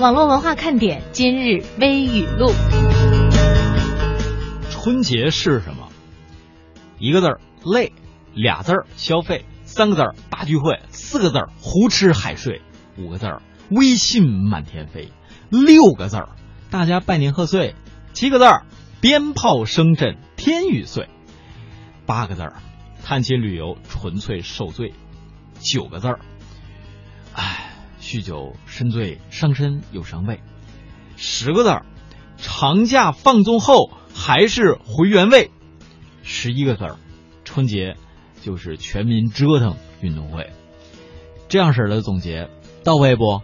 [0.00, 2.52] 网络文化看点今日微语录。
[4.70, 5.88] 春节是什么？
[7.00, 7.92] 一个字儿累，
[8.32, 12.62] 俩字儿消费，三个字儿大聚会，四个字儿胡吃海睡，
[12.96, 15.10] 五个字儿微信满天飞，
[15.50, 16.28] 六个字儿
[16.70, 17.74] 大家拜年贺岁，
[18.12, 18.66] 七个字儿
[19.00, 21.08] 鞭炮声震天欲碎，
[22.06, 22.54] 八个字儿
[23.02, 24.94] 探亲旅游纯粹受罪，
[25.58, 26.20] 九个字儿，
[28.08, 30.40] 酗酒深醉伤身又伤胃，
[31.18, 31.84] 十个字儿
[32.38, 35.50] 长假放纵后还是回原位，
[36.22, 36.96] 十一个字儿，
[37.44, 37.96] 春节
[38.40, 40.48] 就是全民折腾运动会。
[41.50, 42.48] 这样式儿的总结
[42.82, 43.42] 到位不？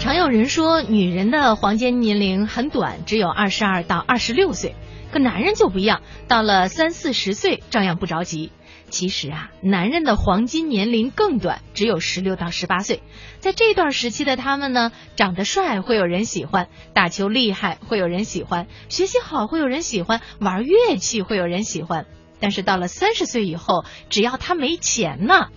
[0.00, 4.74] 常有人说，女人的黄金年龄很短，只有二十二到二十六岁，
[5.12, 8.50] 可男人就不一样，到了三四十岁照样不着急。
[8.88, 13.02] 其实啊，男人的黄金年龄更短，只有十六到十八岁。
[13.38, 22.04] 在这段时期的他们呢，长得帅会有人喜欢，打球厉害会有人喜欢，学习好会有人喜欢，玩乐器会有人喜欢。
[22.38, 25.48] 但是到了三十岁以后，只要他没钱呢，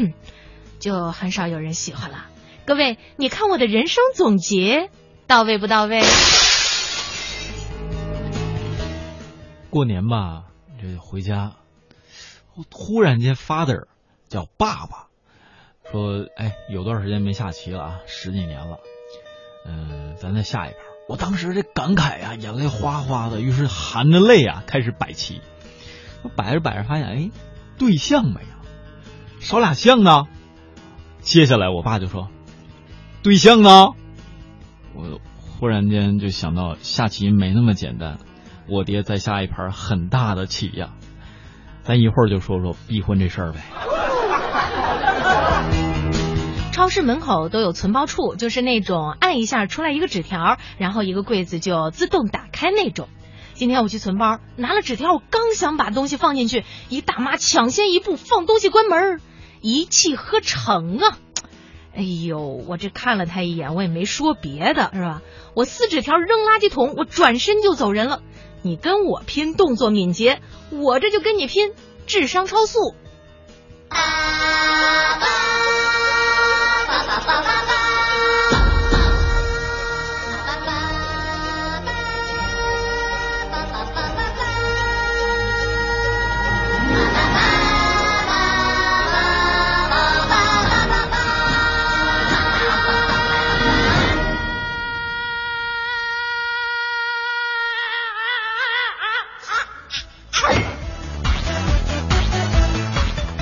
[0.78, 2.26] 就很少有人喜欢了。
[2.66, 4.90] 各位，你看我的人生总结
[5.26, 6.02] 到位不到位？
[9.70, 10.44] 过年吧，
[10.80, 11.52] 这回家，
[12.70, 13.86] 忽然间 father
[14.28, 15.08] 叫爸爸，
[15.90, 18.78] 说：“哎，有段时间没下棋了啊，十几年了，
[19.66, 20.78] 嗯、咱再下一盘。”
[21.08, 25.40] 我当时这感慨呀、眼泪哗哗的，于是含着泪啊开始摆棋。
[26.34, 27.30] 摆着摆着发现，哎，
[27.78, 28.64] 对象没了，
[29.40, 30.26] 少俩象呢。
[31.20, 32.28] 接下来我爸就说
[33.22, 33.90] ：“对象呢？”
[34.94, 38.18] 我忽然间就想到下棋没那么简单，
[38.68, 40.90] 我爹再下一盘很大的棋呀。
[41.82, 43.60] 咱一会儿就说说逼婚这事儿呗。
[46.72, 53.08] 超市门口都有存包处，就是那种按一下出来一个纸条，然后一个柜子就自动打开那种。
[53.54, 59.20] 今天我去存包，拿了纸条，我刚想把东西放进去，一大妈抢先一步放东西关门，
[59.62, 61.18] 一气呵成啊！
[61.94, 65.22] 哎呦，我这看了他一眼，我也没说别的，是吧？
[65.54, 68.20] 我撕纸条扔垃圾桶，我转身就走人了。
[68.66, 71.72] 你跟我拼动作敏捷，我这就跟你拼
[72.08, 72.96] 智商超速。
[73.88, 75.18] 爸爸
[76.88, 77.85] 爸爸爸爸爸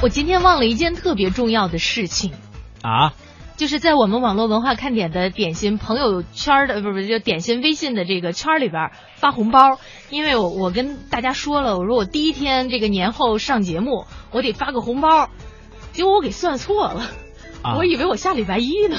[0.05, 2.35] 我今天忘了一件特别重要的事情，
[2.83, 3.15] 啊，
[3.57, 9.79] 就是在我们网络文化看点的点心朋友圈的，不是不是，就点心微信的这个圈里边发红包。
[10.11, 15.31] 因为我我跟大家说了，我说我第一天这个年后上节目，我得发个红包，
[15.93, 17.11] 结果我给算错了，
[17.63, 18.99] 啊我以为我下礼拜一呢。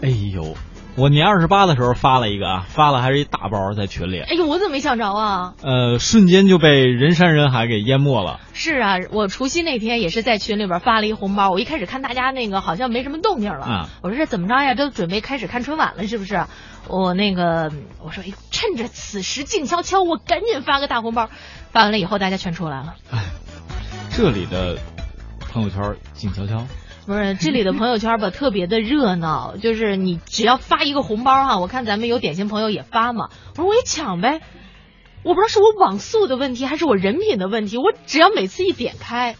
[0.00, 0.56] 哎呦，
[0.98, 5.54] 我年二十八的时候发了一个啊，发了还是一大包在群里，哎呦，我怎么没想着啊？
[5.62, 8.40] 呃，瞬间就被人山人海给淹没了。
[8.52, 11.50] 是啊，我除夕那天也是在群里边发了一红包。
[11.50, 14.74] 我一开始看大家那个好像没什么动静了，啊我说这怎么着呀？
[14.74, 16.44] 都准备开始看春晚了，是不是？
[16.88, 17.70] 我那个
[18.04, 21.28] 我说，哎，趁着此时静悄悄，我赶紧发个大红包。
[21.70, 22.94] 发完了以后，大家全出来了。
[23.12, 23.22] 哎
[24.10, 24.78] 这里的
[25.52, 26.66] 朋友圈静悄悄，
[27.08, 34.42] 不是这里的朋友圈吧，特别的热闹，就是你只要发一个红包哈，我看咱们有点心朋友也发嘛，我说我也抢呗，
[35.22, 39.36] 我不知道是我网速的问题还是我人品的问题，我只要每次一点开，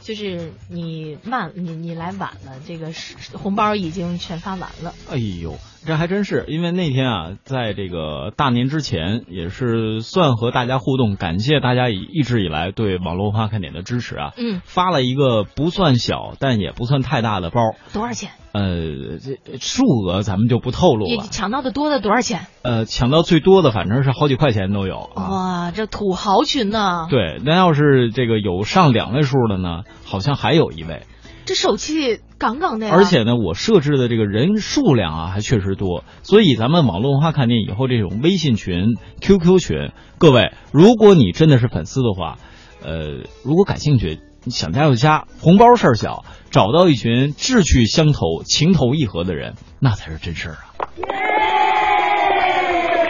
[0.00, 2.92] 就是你慢，你你来晚了，这个
[3.34, 4.92] 红包已经全发完了。
[5.08, 14.32] 哎呦，这还真是，因为那天啊，在这个大年之前，也是算和大家互动，感谢大家以一直以来对网络文化看点的支持啊。
[14.36, 17.60] 嗯，发了一个不算小，但也不算太大的包，
[17.92, 18.30] 多少钱？
[18.52, 21.24] 呃，这数额咱们就不透露你了。
[21.30, 22.46] 抢到的多的多少钱？
[22.62, 25.28] 呃，抢到最多的反正是好几块钱都有啊。
[25.30, 27.06] 哇，这土豪群呢！
[27.10, 31.02] 对，那要是这个有上两位数的呢，好像还有一位。
[31.46, 32.92] 这手气杠杠的呀。
[32.94, 42.36] 而且呢，我设置的这个人数量啊，还确实多，所以咱们网络文化看点以后这种微信群、QQ 群，各位，如果你真的是粉丝的话，
[42.82, 51.35] 呃，如果感兴趣，想加就加，红包事儿小，找到一群志趣相投、情投意合的人，那才是真事儿啊。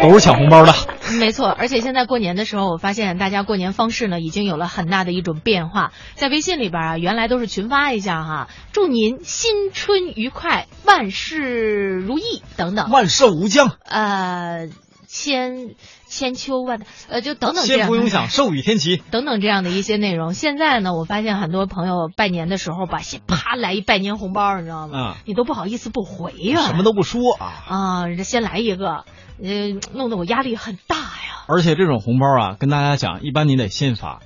[0.01, 0.73] 都是抢红包的。
[1.21, 5.93] 没错，而且现在过年的时候，我发现大家过年方式呢已经有了很大的一种变化。
[6.15, 13.71] 在微信里边啊，原来都是群发一下哈，祝您新春愉快，万事如意等等，万寿无疆。
[13.85, 14.69] 呃，
[15.07, 15.75] 千
[16.07, 17.81] 千秋万呃，就等等这样。
[17.81, 20.35] 先不用想，寿与天齐 等等这样的一些内容。
[20.35, 25.15] 现在呢，我发现很多朋友拜年的时候吧，先啪来一拜年红包，你知道吗？
[25.17, 29.05] 嗯，你都不好意思不回呀，什么都不说啊啊，这先来一个。
[29.39, 31.45] 呃，弄得我压力很大呀。
[31.47, 34.21] 而且这种红包啊，跟大家讲，一般你得现发。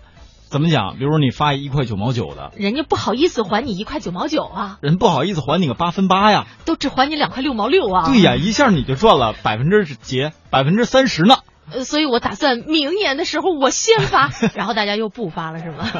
[0.50, 0.96] 怎么讲？
[0.98, 8.08] 比如你发一块九毛九的，人家不好意思还你一块九毛九啊，人不好意思还你个八分八呀，都只还你两块六毛六啊。
[8.08, 11.36] 对呀，一下你就赚了百分之几，百分之三十呢。
[11.72, 15.90] 呃，所以我打算明年的时候我先发， 然后大家又不发了，是吗？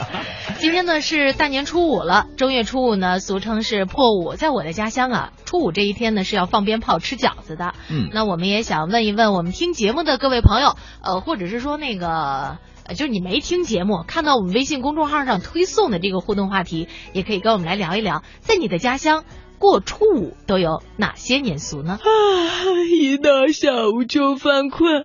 [0.58, 7.74] 今天呢是大年初五了，正月初五呢俗称是破五，在我的家乡啊，初五这一天呢是要放鞭炮、吃饺子的。
[7.90, 12.58] 嗯，那我们也想问一问我们听节目的各位朋友，呃，或者是说那个，
[12.90, 19.24] 就是你没听节目，看到我们微信公众号上推送的这个互动话题，也可以跟我们来聊一聊，在你的家乡
[19.58, 21.98] 过初五都有哪些年俗呢？
[22.02, 22.06] 啊，
[22.92, 25.04] 一到下午就犯困。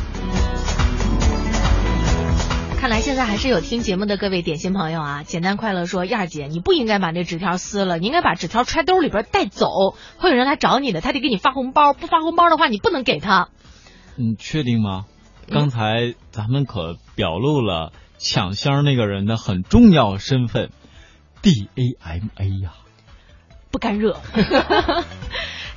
[2.81, 5.21] 看来现在还是有听节目的各位点心朋友啊！
[5.21, 9.67] 简单快乐说，燕儿姐，你不应该把这纸条撕了，你应该把纸条揣兜里边带走。
[10.17, 13.49] 会有人来找你的，他得给你发红包，不发红包的话，你不能给他。
[14.15, 15.05] 你确定吗？
[15.47, 20.71] 刚才咱们可表露了抢箱那个人的很重要身份
[21.43, 22.73] ，D A M A 呀，
[23.69, 24.19] 不干热。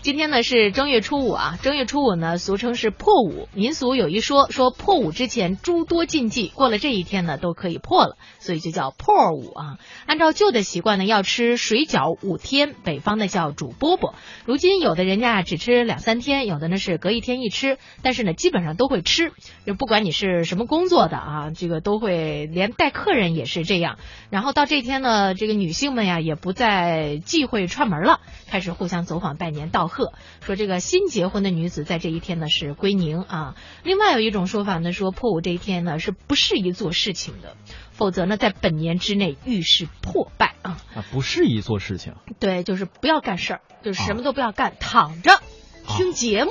[0.05, 3.49] 今天呢是正月初五啊，正月初五呢俗称是破五。
[3.55, 9.79] 民俗有一说，说破五之前诸多禁忌，过了这一天呢都可以破了，所以就叫破五啊。
[10.05, 14.13] 按照旧的习惯呢，要吃水饺五天，北方的叫煮饽饽。
[14.45, 19.33] 如今有的人家只吃两三天，有的呢是隔一天一吃，但是呢基本上都会吃。
[19.65, 23.97] 就不管你是什么工作的啊，这个都会，连带客人也是这样。
[24.29, 28.21] 然后到这天呢，这个女性们呀也不再忌讳串门了，
[28.51, 29.89] 开始互相走访拜年道。
[29.94, 29.94] 贺
[30.41, 33.55] 说这个新结婚的女子在这一天呢是归宁啊。
[33.83, 37.57] 另外有一种说法呢说破五这一天呢是不适宜做事情的，
[37.93, 40.79] 否则呢在本年之内遇事破败啊。
[40.95, 42.15] 啊，不适宜做事情。
[42.41, 45.41] 对，就是不要干事儿，就是什么都不要干，躺着
[45.87, 46.51] 听节目。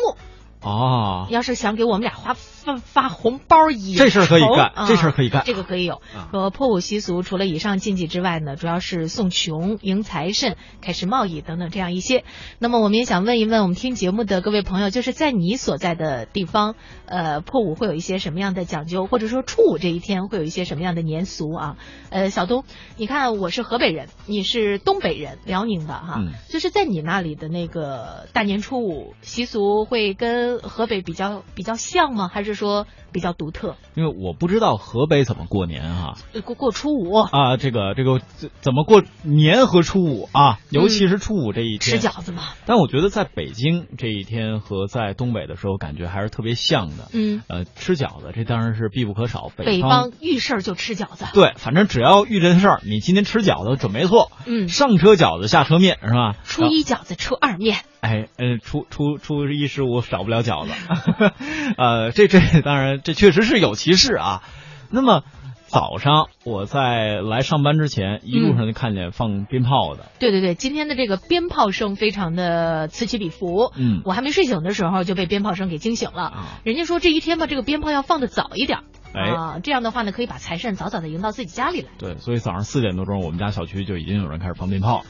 [0.64, 6.02] 哦，要是想给我们俩发发发红包，以这事儿可以干，啊、这事儿可以干，这个可以有。
[6.32, 12.24] 说破五习俗除了以上禁忌之外呢，主要是送穷、迎财神、开始贸易等等这样一些。
[12.60, 21.78] 那么我们也想问一问我们听节目的各位朋友，就是在你所在的地方，呃，破五会有一些什么样的讲究，或者说初五这一天会有一些什么样的年俗啊？
[22.10, 22.64] 呃，小东，
[22.96, 32.28] 你看我是河北人，你是东北人，辽宁的哈，嗯、就是在你那里的那个大年初五习俗会跟河北比较比较像吗？
[32.28, 33.76] 还是说比较独特？
[33.96, 38.20] 因为我不知道河北怎么过年哈、啊，过过初五啊，这个这个
[38.60, 42.44] 怎么过年和初五啊，尤其是初五这一天、嗯、吃饺子嘛。
[42.66, 47.10] 但我觉得在北京这一天和在东北的时候感觉还是特别像的。
[47.14, 49.52] 嗯，呃，吃饺子这当然是必不可少。
[49.56, 51.26] 北方遇事儿就吃饺子。
[51.34, 54.32] 对，反正只要遇这事儿，你今天吃饺子准没错。
[54.46, 56.36] 嗯，上车饺子下车面是吧？
[56.44, 57.78] 初一饺子，初二面。
[58.02, 60.74] 哎，嗯，初初初一十五少不了饺子，
[61.78, 64.42] 呃，这这当然这确实是有歧视啊。
[64.90, 65.24] 那么
[65.68, 70.04] 早上我在来上班之前，一路上就看见放鞭炮的。
[70.04, 73.72] 嗯、对对对，今天的这个鞭炮声非常的此起彼伏。
[73.76, 76.22] 嗯，我还没睡醒的时候就被鞭炮声给惊醒了。
[76.24, 78.80] 啊、人家说这一天吧，这个鞭炮要放的早一点。
[79.16, 81.88] 哎，啊，这样的话呢，可以把财神早早的迎到自己家里来。
[81.98, 85.04] 对，所以早上四点多钟，我们家小区就已经有人开始放鞭炮。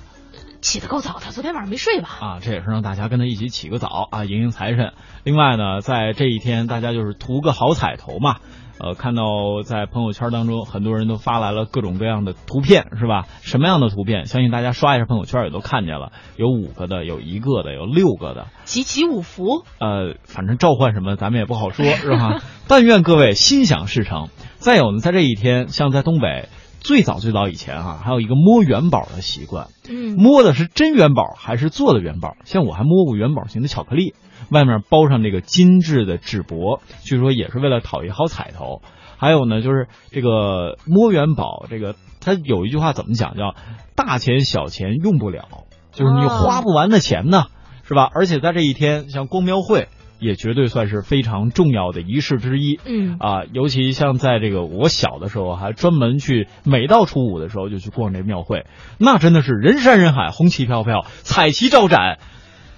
[0.64, 2.10] 起得够早的，昨天晚上没睡吧？
[2.22, 4.94] 啊，这也是让大家跟他一起起个早啊，迎迎财神。
[5.24, 8.38] 另外呢，在这一天，大家就是图个好彩头嘛。
[8.80, 13.28] 呃，看到在朋友圈当中，很多人都发来了各种各样的图片，是吧？
[13.42, 14.26] 什么样的图片？
[14.26, 19.64] 相信大家刷一下朋友圈也都看见了，有五个的，有一个的，有六个的，集齐五福。
[19.80, 22.42] 呃，反正召唤什么咱们也不好说，是吧？
[22.68, 24.30] 但愿各位心想事成。
[24.58, 26.48] 再有呢，在这一天，像在东北。
[26.84, 32.36] 最早最早以前啊，还有一个摸元宝的习惯，嗯，摸的是真元宝还是做的元宝？
[32.44, 34.14] 像我还摸过元宝型的巧克力，
[34.50, 38.82] 外面包上这个精致的纸箔，据说也是为了讨一好彩头。
[39.18, 43.38] 还有呢，就是这个摸元宝，这个它有一句话怎么讲？
[43.38, 43.56] 叫
[43.96, 45.48] 大钱小钱用不了，
[45.94, 47.46] 就是你花不完的钱呢，
[47.88, 48.10] 是吧？
[48.14, 49.88] 而且在这一天，像光庙会。
[50.24, 53.18] 也绝对算是非常重要的仪式之一，嗯。
[53.20, 58.66] 啊，尤其像在这个我小的时候，还专门去每到初五的时候就去逛这庙会，
[58.98, 62.20] 那真的是人山人海，红旗飘飘，彩旗招展，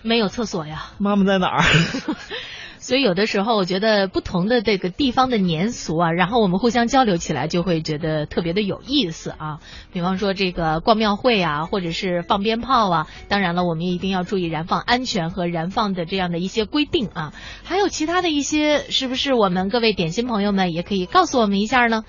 [0.01, 1.63] 没有厕所呀，妈妈在哪儿？
[2.85, 9.59] 所以有的时候，我觉得不同的这个地方的年俗啊，然后我们互相交流起来，就会觉得特别的有意思啊。
[9.91, 17.33] 比方说这个逛庙会啊，或者是放鞭炮啊，当然了，我们一定要注意燃放安全和燃放的这样的一些规定啊。
[17.63, 22.03] 还有其他的一些，是不是我们各位点心朋友们也可以告诉我们一下呢？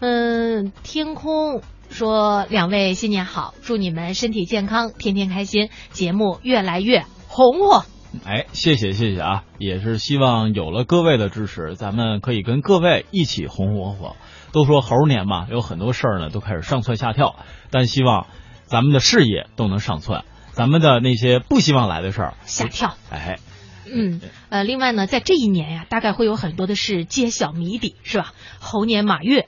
[0.00, 7.84] 嗯，天空说两位新年好，祝你们身体健康，天天开心，节目越来越红火。
[8.24, 9.44] 哎，谢谢谢谢啊！
[9.58, 14.16] 也是希望有了各位的支持，咱们可以跟各位一起红红火火。
[14.52, 17.36] 都说猴年嘛，有很多事儿呢都开始上蹿下跳，
[17.70, 18.26] 但希望
[18.64, 22.94] 咱们的事业都能上蹿，咱们的那些不希望来的事儿下跳。
[23.10, 23.38] 哎，
[23.92, 28.32] 嗯呃，另外呢，在这一年呀，大概会有很多的事揭晓谜底，是吧？
[28.58, 29.46] 猴年马月。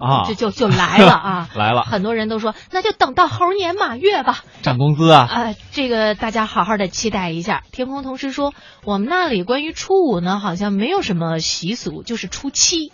[0.00, 1.82] 啊，就就就来了啊， 来了！
[1.82, 5.28] 很多人都说，那就等到猴年马月吧，涨工资啊！
[5.30, 7.64] 啊，这个大家好好的期待一下。
[7.70, 8.54] 天空同时说，
[8.84, 12.92] 我们那里关于初五呢，好像没有什么习俗，就是初七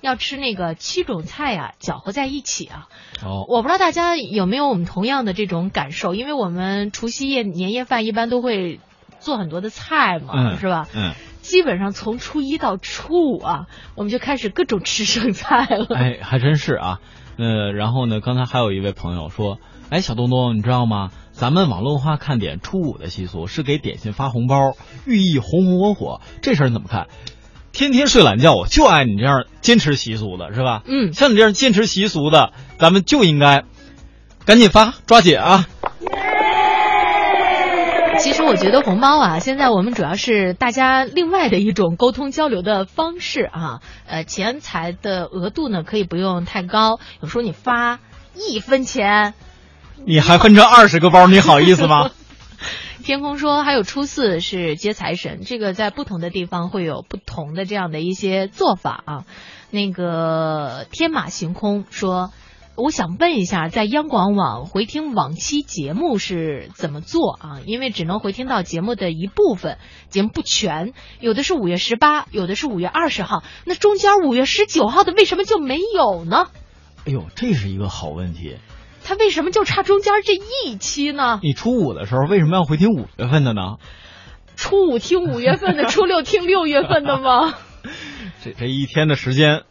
[0.00, 2.88] 要吃那个七种菜呀，搅和在一起啊。
[3.24, 8.80] 哦，我不知道大家有没有我们同样的这种感受，因为我们除夕夜年夜饭一般都会
[9.20, 10.88] 做很多的菜嘛，嗯、是吧？
[10.92, 11.14] 嗯。
[11.48, 15.86] 基本上从初一到初五啊，我们就开始各种吃剩菜了。
[15.96, 17.00] 哎，还真是啊。
[17.38, 21.10] 呃，然后呢，刚才还有一位朋友说，哎，小东东，你知道吗？
[21.32, 24.76] 咱们网络文化看点初五的习俗是给点心发红包，
[25.06, 26.20] 寓意红红火火。
[26.42, 27.06] 这事儿你怎么看？
[27.72, 30.82] 天天睡懒觉，我就爱你这样坚持习俗的，是吧？
[30.84, 33.64] 嗯，像你这样坚持习俗的，咱们就应该
[34.44, 35.66] 赶紧发，抓紧啊！
[38.28, 43.80] 其实我觉得红包啊，现在我们主要是大家另外的一种沟通交流的方式啊。
[44.06, 47.00] 呃，钱财的额度呢，可以不用太高。
[47.22, 48.00] 有时候你发
[48.34, 49.32] 一分钱，
[50.04, 52.10] 你还分成二十个包，你好意思吗？
[53.02, 59.24] 天空说还有初四是接财神，这个在不同的地方会有不同的这样的一些做法啊。
[59.70, 62.30] 那个天马行空说。
[62.78, 67.60] 我想问一下，在央广网回听往期节目是怎么做啊？
[67.66, 69.78] 因为只能回听到节目的一部分，
[70.10, 76.46] 节目不全，有的是五月十八，有的是五月二十号，那中间五月十九号的为什么就没有呢？
[77.04, 78.58] 哎呦，这是一个好问题。
[79.02, 81.40] 他为什么就差中间这一期呢？
[81.42, 83.78] 你初五的时候为什么要回听五月份的呢？
[84.54, 87.54] 初五听五月份的，初六听六月份的吗？
[88.44, 89.62] 这这一天的时间，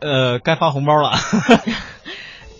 [0.00, 1.12] 呃，该发红包了。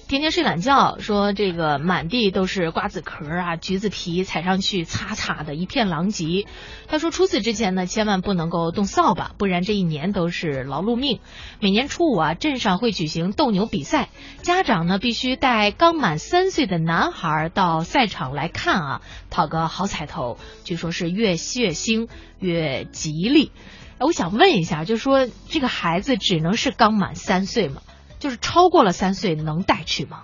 [0.09, 6.47] 天天睡懒觉，说这个满地都是瓜子壳啊、橘子皮，踩上去擦擦的一片狼藉。
[6.87, 11.19] 他说初四之前呢，千万不能够动扫把，不然这一年都是劳碌命。
[11.59, 14.11] 每年初五啊，镇上会举行斗牛比赛，
[14.43, 20.39] 家长呢必须带刚满三岁的男孩到赛场来看啊，讨个好彩头。
[20.63, 22.07] 据说是越血腥
[22.39, 23.51] 越吉利。
[23.99, 27.83] 我想问一下，就说这个孩子只能是刚满三岁吗？
[28.19, 30.23] 就是超过了三岁能带去吗？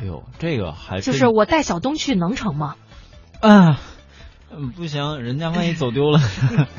[0.00, 2.76] 哎呦，这个还就是我带小东去能成吗？
[3.40, 3.78] 啊，
[4.50, 6.20] 嗯，不行，人家万一走丢了。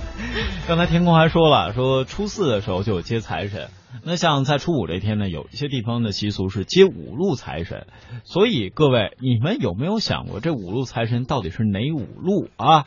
[0.68, 3.70] 刚才天空还说了，说初四的时候就有接财神。
[4.04, 7.88] 那像在初五这天呢，有一些地方的习俗是接五路财神。
[8.24, 12.86] 所以各位，你们有没有想过这五路财神到底是哪五路啊？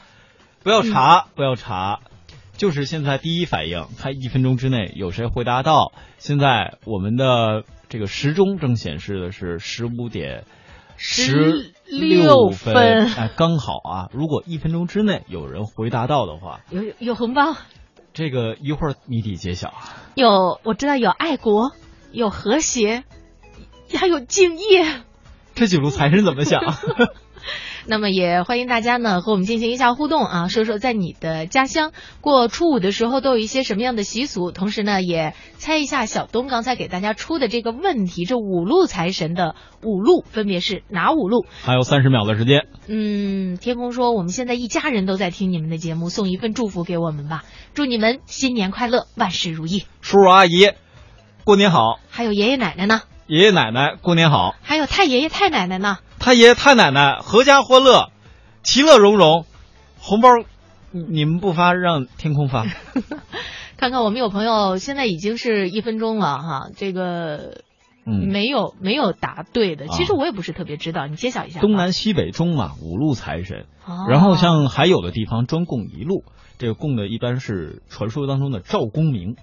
[0.63, 2.01] 不要查，不要查。
[2.57, 5.93] 就是现在第一反应，看一分钟之内有谁回答到。
[6.19, 10.45] 现在我们的这个时钟正显示的是十五点
[10.97, 14.09] 十六分，哎，刚好啊！
[14.13, 17.57] 如果一分钟之内有人回答到的话，有有红包。
[18.13, 19.75] 这个一会儿谜底揭晓。
[20.15, 21.73] 有，我知道有爱国，
[22.13, 23.03] 有和谐，
[23.93, 24.87] 还有敬业。
[25.57, 26.63] 这几路财神怎么想？
[27.87, 41.45] 那么也欢迎大家呢和我们进行一下互动啊，说说在你的家乡过初五的时候都有一些什么样的习俗，同时呢也猜一下小东刚才给大家出的这个问题，这五路财神的五路分别是哪五路？
[41.63, 42.67] 还有三十秒的时间。
[42.89, 49.85] 嗯，天空说我们现在一家人都在听你们的节目，送一份祝福给我们吧，祝你们新年快乐，万事如意。
[50.01, 50.71] 叔叔阿姨，
[51.45, 52.01] 过年好！
[52.09, 53.03] 还有爷爷奶奶呢？
[53.27, 54.55] 爷爷奶奶过年好！
[54.63, 55.99] 还有太爷爷太奶奶呢？
[56.25, 58.09] 太爷爷太奶奶阖家欢乐，
[58.63, 59.45] 其乐融融。
[59.99, 60.31] 红包
[60.91, 62.65] 你们不发，让天空发。
[63.77, 67.61] 看看我们有朋友现在已经是一分钟了哈，这个
[68.07, 71.61] 嗯，没有没有答对的，啊其实我也不是特别知道，你揭晓一下。
[71.61, 73.67] 东南西北中嘛，五路财神。
[73.85, 76.25] 哦然后像还有的地方专供一路，
[76.57, 79.37] 这个供的一般是传说当中的赵公明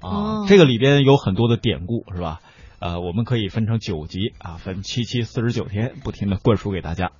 [0.00, 0.10] 啊，
[0.42, 2.40] 哦这个里边有很多的典故是吧？
[2.82, 7.12] 呃，我们可以分成九集啊，分七七四十九天，不停的灌输给大家。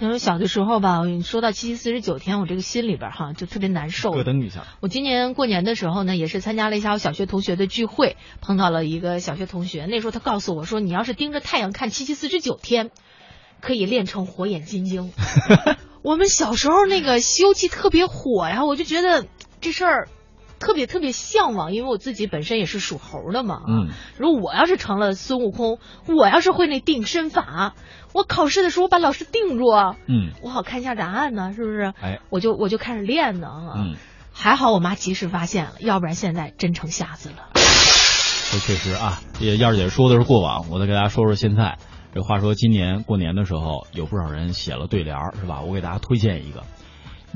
[0.00, 4.10] 因为小的时候吧，说到七七四十九天，我这个心里边哈就特别难受。
[4.10, 9.86] 咯噔一下，我今年过年的时候呢，也是参加了一下我小学同学的聚会，碰到了一个小学同学。
[9.86, 12.90] 那时候他告诉我说，你要是盯着太阳看七七四十九天，
[13.60, 15.12] 可以练成火眼金睛。
[16.02, 19.26] 我们小时候那个《西游记》特别火呀，我就觉得
[19.60, 20.08] 这事儿
[20.58, 23.62] 特别特别向往，因为我自己本身也是属猴的嘛。
[23.68, 23.88] 嗯，
[24.18, 27.74] 如果我要是成了孙悟空，我要是会那定身法，
[28.12, 31.92] 我考试的时候把老师定住啊，嗯，我好看一下答案呢，是不是？
[32.00, 33.74] 哎，我就我就开始练呢啊。
[33.76, 33.96] 嗯，
[34.32, 37.50] 还好我妈及时发现了，要不然现在真成瞎子了。
[38.50, 41.78] 这确实啊，也燕儿姐说的是过往，我再给大家说说现在。
[42.14, 45.60] 这话说今年过年的时候，有不少人写了对联，是吧？
[45.60, 46.64] 我给大家推荐一个：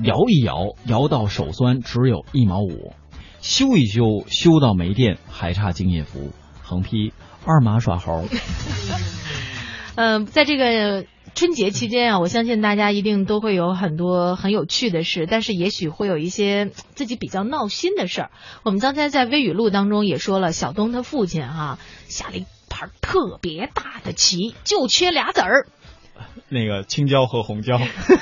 [0.03, 2.95] 摇一摇，摇到手酸，只有一毛五；
[3.43, 6.33] 修一修，修到没电，还差敬业福。
[6.63, 7.13] 横批：
[7.45, 8.25] 二马耍猴。
[9.97, 18.31] 嗯、 在这个春节期间啊，我相信大家一定都会有很多很有趣的事，但是也许会有一些 自己比较闹心的事儿。
[18.63, 25.67] 我们刚才在微语录当中也说了，小东他父亲哈、下了一盘特别大的棋，就缺俩子儿。
[26.49, 27.81] 那个青椒和红椒，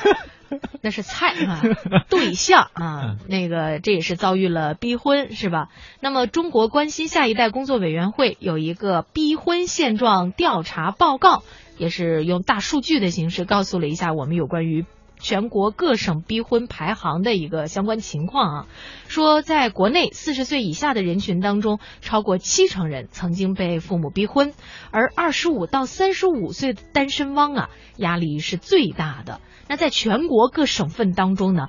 [0.83, 1.63] 那是菜啊，
[2.09, 5.69] 对象啊，那个这也是遭遇了逼婚是吧？
[6.01, 11.43] 那么中国关心下一代工作委员会有一个逼婚现状调查报告，
[11.79, 14.85] 也是用大数据的形式告诉了一下我们有关于。
[15.21, 18.67] 全国各省逼婚排行的一个相关情况啊，
[19.07, 24.55] 说在国内四十岁以下的人群当中，超过七成人曾经被父母逼婚，
[24.91, 29.41] 而二十五到三十五岁的单身汪啊，压力是最大的。
[29.69, 31.69] 那在全国各省份当中呢，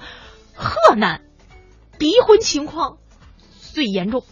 [0.55, 1.21] 河南
[1.99, 2.97] 逼婚情况
[3.59, 4.23] 最严重。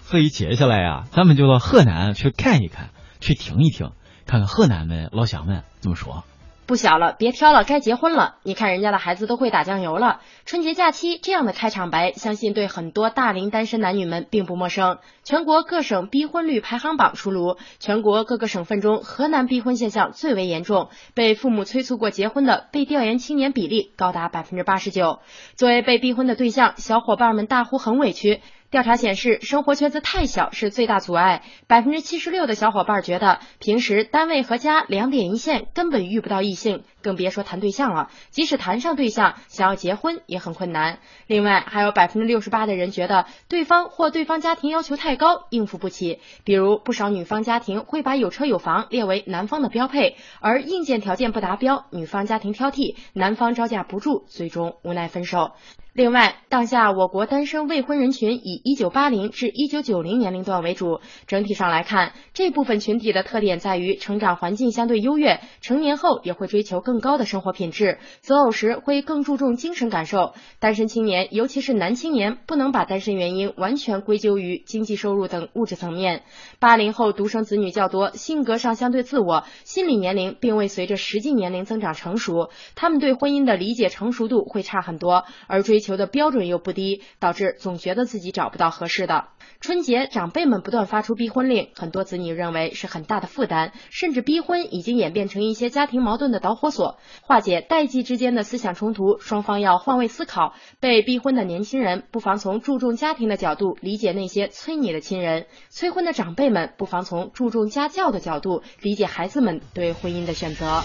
[0.00, 2.90] 所以接下来呀、咱们就到河南去看一看，
[3.20, 3.92] 去听一听，
[4.24, 6.24] 看看河南们老乡们怎么说。
[6.66, 8.36] 不小了，别挑了，该结婚了。
[8.42, 10.20] 你看人家的孩子都会打酱油了。
[10.44, 14.98] 春节假期这样的开场白，相信对很多大龄单身男女们并不陌生。
[15.22, 25.20] 全国各省逼婚率排行榜出炉，全国各个省份中，河南逼婚现象最为严重，被父母催促过结婚的被调研青年比例高达百分之八十九。
[25.54, 28.40] 作为被逼婚的对象，小伙伴们大呼很委屈。
[28.68, 31.42] 调查显示，生活圈子太小是最大阻碍。
[31.68, 38.10] 百分之七十六的小伙伴觉得，平时单位和家两点一线，根本遇不到异性，更别说谈对象了。
[38.30, 40.98] 即使谈上对象，想要结婚也很困难。
[41.28, 46.18] 另外，还有百分之六十八的人觉得对方或对方家庭要求太高，应付不起。
[46.42, 55.52] 比如，不少女方家庭会把有车有房列为男方的标配，而硬件条件不达标，女方家庭挑剔，男方招架不住，最终无奈分手。
[55.96, 61.00] 另外，当下我国单身未婚人群以一九八零至一九九零年龄段为主。
[61.26, 70.34] 整体上来看，这部分群体的特点在于成长环境相对优越，成年后也会追求更高的生活品质，择偶时会更注重精神感受。
[70.58, 76.24] 单身青年，尤其是男青年，不能把单身原因完全归咎于经济收入等物质层面。
[76.58, 89.28] 八零后独生子女较多，性格上相对自我，心理年龄并未随着实际年龄增长成熟，他们对婚姻的理解成熟度会差很多，而追求的标准又不低，导致总觉得自己找不到合适的。
[89.60, 96.98] 春节，长辈们不断发出逼婚令，很多子女认为是很大的负担，甚至逼婚已经演变成一些家庭矛盾的导火索。
[97.22, 100.54] 化解代际之间的思想冲突，双方要换位思考。
[100.80, 110.82] 被逼婚的年轻人不妨从注重家庭的角度理解那些催你的亲人；催婚的长辈们不妨从注重家教的角度理解孩子们对婚姻的选择。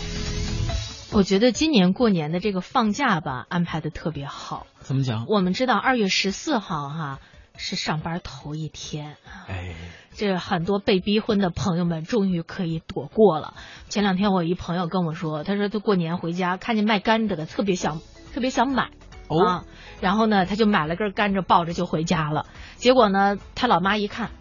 [1.13, 4.65] 我觉得今年过年的这个放假吧，安排的特别好。
[4.79, 5.25] 怎么讲？
[5.27, 7.19] 我们知道二月十四号哈
[7.57, 9.45] 是上班头一天啊。
[9.49, 9.75] 哎，
[10.13, 13.55] 这很多被逼婚的朋友们终于可以躲过了。
[13.89, 17.99] 前两天我一朋友跟我说，他说他过年回家看见卖甘蔗的，特别想
[18.33, 18.89] 特别想买。
[19.27, 19.63] 哦啊，
[20.01, 22.47] 然后呢，他就买了根甘蔗，抱着就回家了。
[22.75, 24.31] 结果呢，他老妈一看，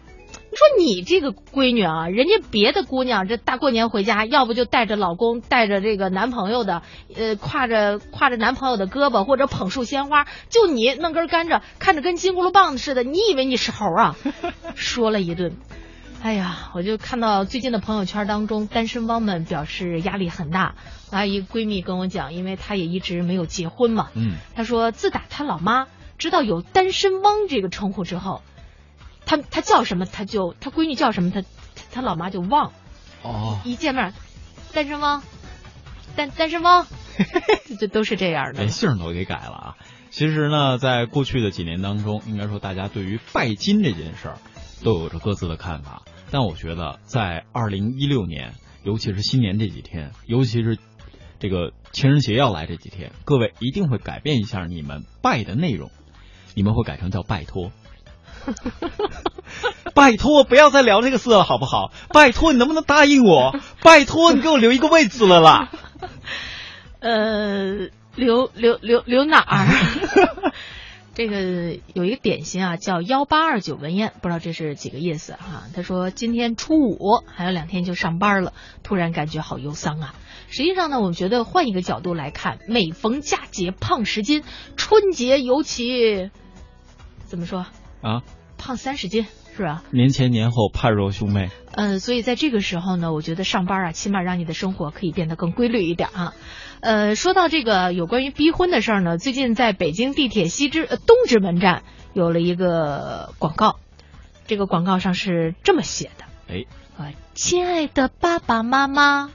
[0.55, 6.81] 说你这个闺女啊，人家别的姑娘这大过年回家，要不就带着老公，带着这个男朋友的，
[7.15, 14.15] 呃，挎着挎着男朋友的胳膊，或者捧束鲜花，就你弄根甘蔗，看着跟金箍噜棒子似的，你以为你是猴啊？
[14.75, 15.55] 说了一顿。
[16.21, 20.75] 哎呀，我就看到最近的朋友圈当中，单身汪们表示压力很大。
[21.11, 25.87] 我还有一个闺蜜跟我讲，因为她也一直没有结婚嘛，嗯，她说自打她老妈
[26.19, 28.43] 知道有单身汪这个称呼之后，
[29.31, 31.41] 她她叫什么，他就他闺女叫什么，他
[31.89, 32.73] 他老妈就忘，
[33.23, 34.13] 哦，一见面，
[34.73, 35.23] 单身汪，
[36.17, 36.85] 单单身汪，
[37.79, 38.67] 这都是这样的连。
[38.67, 39.75] 姓都给改了啊。
[40.09, 44.37] 其实呢，在过去的几年当中，应该说大家对于拜金这件事儿
[44.83, 46.01] 都有着各自的看法。
[46.29, 50.77] 但我觉得，在二零一六年，尤其是新年这几天，尤其是
[51.39, 55.89] 这个情人节要来这几天，各位一定会改变一下你们拜的内容，
[56.53, 57.71] 你们会改成叫拜托。
[59.93, 61.91] 拜托，不要再聊这个事了，好不好？
[62.09, 63.55] 拜托，你能不能答应我？
[63.83, 65.69] 拜托，你给我留一个位置了啦。
[66.99, 69.67] 呃，留留留留哪儿？
[71.13, 80.15] 这个有一个点心啊，叫幺八二九文宴，不知道这是几个意思哈、他说今天初五，还有两天就上班了，突然感觉好忧伤啊。
[80.47, 84.43] 实际上呢，我们觉得换一个角度来看，每逢佳节胖十斤，
[84.77, 86.29] 春节尤其
[87.25, 87.65] 怎么说，
[88.01, 88.23] 啊，
[88.57, 89.83] 胖三十斤是吧？
[89.91, 91.49] 年前年后判若兄妹。
[91.71, 96.33] 呃，所以在这个时候呢，我觉得上班啊，起码让你的生活可以变得更规律一点啊。
[96.79, 101.83] 呃，说到这个有关于逼婚的事儿呢，最近在北京地铁西直、呃、东直门站
[102.13, 103.79] 有了一个广告，
[104.47, 106.65] 这个广告上是这么写的：哎，
[106.97, 109.29] 呃，亲爱的爸爸妈妈，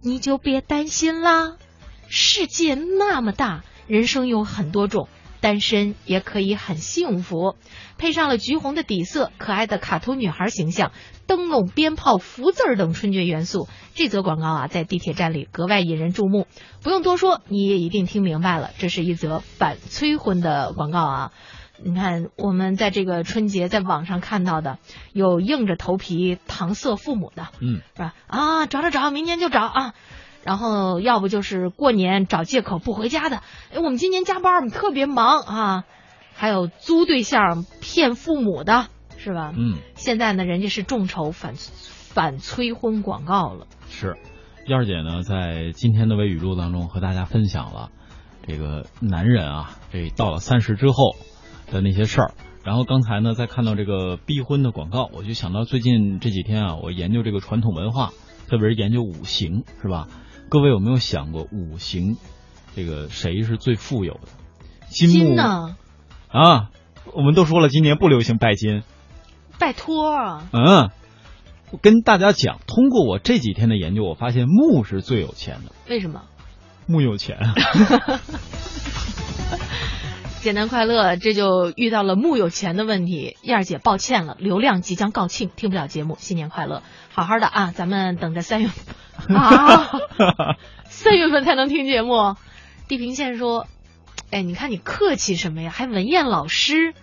[0.00, 1.56] 你就别担心啦，
[2.08, 5.08] 世界那么大，人生有很多种。
[5.40, 7.56] 单身也可以很幸福，
[7.96, 10.92] 配上了橘红的底色，可爱的卡通女孩形象，
[11.26, 13.68] 灯笼、鞭炮、福字儿等春节元素。
[13.94, 16.46] 这则广告啊，在地铁站里格外引人注目。
[16.82, 21.32] 不用多说，你也一定听明白了，这是一则反催婚的广告啊。
[21.80, 24.78] 你看，我们在这个春节在网上看到的，
[25.12, 28.14] 有硬着头皮搪塞父母的，嗯，是吧？
[28.26, 29.94] 啊，找找找，明年就找啊。
[30.48, 35.84] 然后要不就是过年找借口不回家的，哎，我们今年加班，我们特别忙啊。
[36.32, 38.86] 还有租对象骗父母的，
[39.18, 39.52] 是吧？
[39.54, 43.66] 嗯，现在呢，人家是众筹反反催婚广告了。
[43.90, 44.16] 是，
[44.66, 47.90] 燕儿姐呢，在今天的微语录当中和大家分享了
[48.46, 51.14] 这个男人啊，这到了三十之后
[51.70, 52.32] 的那些事儿。
[52.64, 58.12] 然后刚才呢，在看到这个逼婚的广告，我就想到最近这几天啊，我研究这个传统文化，
[58.48, 60.08] 特别是研究五行，是吧？
[60.48, 62.16] 各位有没有想过五行，
[62.74, 64.20] 这个谁是最富有的？
[64.88, 65.76] 金木金呢？
[66.28, 66.70] 啊，
[67.12, 68.82] 我们都说了，今年不流行拜金。
[69.58, 70.48] 拜托啊！
[70.52, 70.90] 嗯，
[71.70, 76.22] 我跟大家讲，通过我这几天的研究，我发现木是最有钱的，为什么？
[76.86, 77.38] 木有钱。
[80.38, 83.36] 啊简单快乐，这就遇到了木有钱的问题。
[83.42, 86.16] 燕儿姐，抱歉了，流量即将告罄，听不了节目。
[86.20, 88.70] 新年快乐，好好的啊，咱们等着三月
[89.34, 89.90] 啊，
[90.86, 92.36] 三月份才能听节目。
[92.86, 93.66] 地平线说
[94.30, 95.72] ：“哎，你看你客气什么呀？
[95.74, 96.94] 还文艳老师，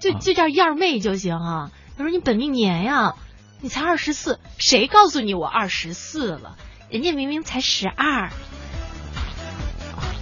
[0.00, 1.72] 就就叫燕儿妹就行啊。
[1.98, 3.16] 他说你本命年呀，
[3.60, 6.56] 你才二十四，谁告诉你我二十四了？
[6.90, 8.30] 人家明明才十二。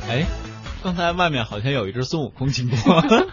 [0.09, 0.25] 哎，
[0.83, 2.77] 刚才外面好像有一只孙悟空经过。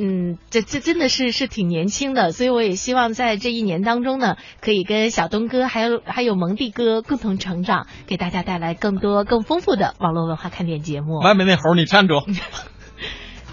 [0.00, 11.18] 嗯，这这真的是是挺年轻的，所以我也希望在这一年当中呢，可以跟小东哥还有还有蒙蒂哥共同成长，给大家带来更多更丰富的网络文化看点节目。
[11.18, 12.14] 外面那猴，你站住！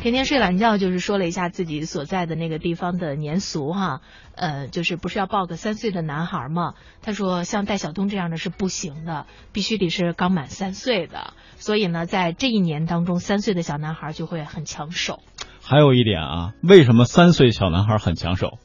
[0.02, 4.02] 天天睡懒觉，就是说了一下自己所在的那个地方的年俗哈，
[4.36, 6.76] 呃，就是不是要抱个三岁的男孩嘛？
[7.02, 11.34] 他说像戴晓东这样的是不行的，必须得是刚满三岁的。
[11.58, 15.22] 所以呢，在这一年当中，三岁的小男孩就会很抢手。
[15.64, 18.60] 还有一点啊，为什么三岁小男孩很抢手？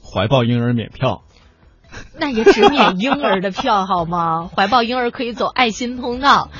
[0.00, 1.24] 怀抱婴儿免票。
[2.16, 4.48] 那也只免婴儿的票好吗？
[4.54, 6.50] 怀抱婴儿可以走爱心通道。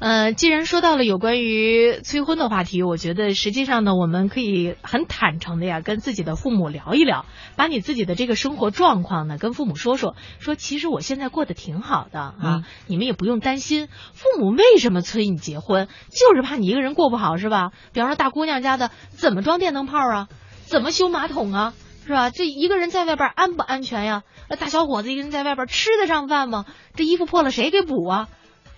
[0.00, 13.88] 呃，既然说到了有关于催婚的话题，我觉得实际上呢，我们可以很坦诚的呀，跟自己的父母聊一聊，把你自己的这个生活状况呢，跟父母说说，说其实我现在过得挺好的啊，嗯你们也不用担心。
[14.14, 17.72] 父母为什么催你结婚，就是怕你一个人过不好是吧？
[17.92, 20.28] 比方说大姑娘家的怎么装电灯泡啊？
[20.64, 21.74] 怎么修马桶啊？
[22.06, 22.30] 是吧？
[22.30, 24.22] 这一个人在外边安不安全呀？
[24.48, 26.64] 那大小伙子一个人在外边吃得上饭吗？
[26.94, 28.28] 这衣服破了谁给补啊？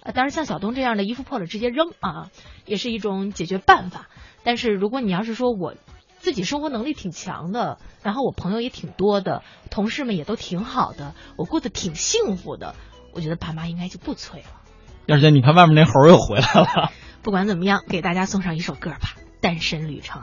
[0.02, 2.30] 啊，当然像小东这样的衣服破了直接扔啊，
[2.66, 4.08] 也是一种解决办法。
[4.44, 5.74] 但是如果你要是说我
[6.18, 12.74] 自己生活能力挺强的，然后我朋友也挺多的，同事们也都挺好的，我过得挺幸福的，
[13.12, 14.46] 我觉得爸妈应该就不催了。
[15.06, 16.90] 燕儿姐，你看外面那猴又回来了。
[17.22, 20.22] 不管怎么样，给大家送上一首歌吧，《单身旅程》。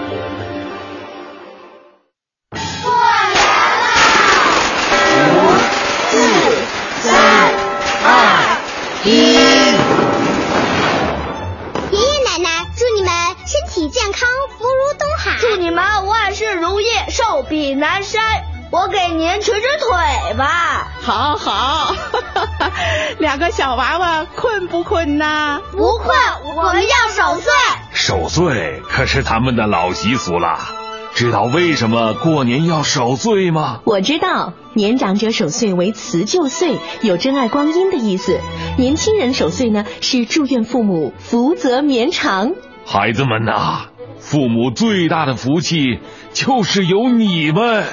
[21.01, 21.95] 好好，
[23.19, 25.59] 两个小娃娃困不困呐？
[25.71, 26.15] 不困，
[26.55, 27.51] 我们要守岁。
[27.91, 30.59] 守岁可是咱们的老习俗了。
[31.13, 33.79] 知道为什么过年要守岁吗？
[33.83, 38.37] 我知道，年长者守岁为辞旧岁，有珍爱光阴的意思；
[38.77, 42.51] 年轻人守岁呢，是祝愿父母福泽绵长。
[42.85, 43.87] 孩子们呐，
[44.19, 45.99] 父母最大的福气
[46.33, 47.83] 就是有你们。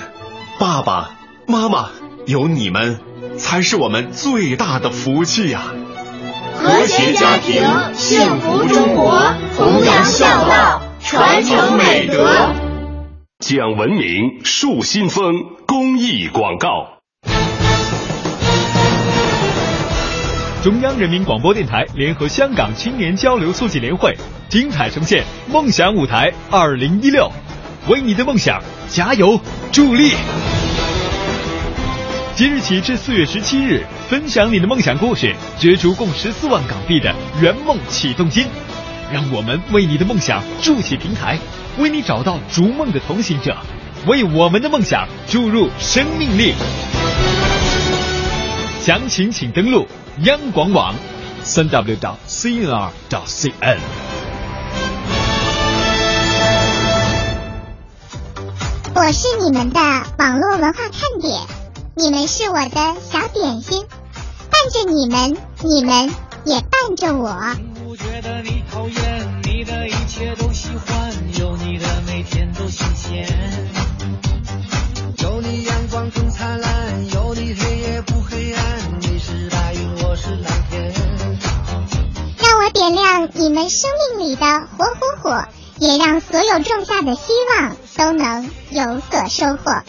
[0.60, 1.10] 爸爸
[1.46, 1.88] 妈妈，
[2.28, 3.00] 有你们
[3.38, 5.62] 才是我们最大的福气呀、
[6.56, 7.64] 和谐家庭，
[7.94, 9.18] 幸福中国，
[9.56, 12.54] 弘扬孝道，传承美德。
[13.38, 15.32] 讲文明树新风
[15.66, 16.98] 公益广告。
[20.62, 24.14] 中央人民广播电台联合香港青年交流促进联会，
[24.50, 27.32] 精彩呈现《梦想舞台二零一六》，
[27.90, 29.40] 为你的梦想加油
[29.72, 30.12] 助力。
[32.38, 38.46] 即日起至四月十七日，分享你的梦想故事，角逐共十四万港币的圆梦启动金。
[39.12, 41.36] 让我们为你的梦想筑起平台，
[41.78, 43.56] 为你找到逐梦的同行者，
[44.06, 46.54] 为我们的梦想注入生命力。
[48.82, 49.84] 详情请登录
[50.22, 50.94] 央广网，
[51.42, 53.78] 三 w 到 cnr 到 cn。
[58.94, 59.80] 我是你们的
[60.18, 61.40] 网络文化看点，
[61.98, 63.84] 你们是我的小点心，
[64.50, 67.36] 伴着你们，你们也伴着我。
[67.74, 73.26] 不觉得你讨厌，你的一切都喜欢，有你的每天都新鲜。
[75.18, 76.70] 有你阳光更灿烂，
[77.12, 80.94] 有你黑夜不黑暗，你是白云，我是蓝天。
[82.38, 85.44] 让我点亮你们生命里的火火火，
[85.78, 89.82] 也让所有种下的希望都能有所收获。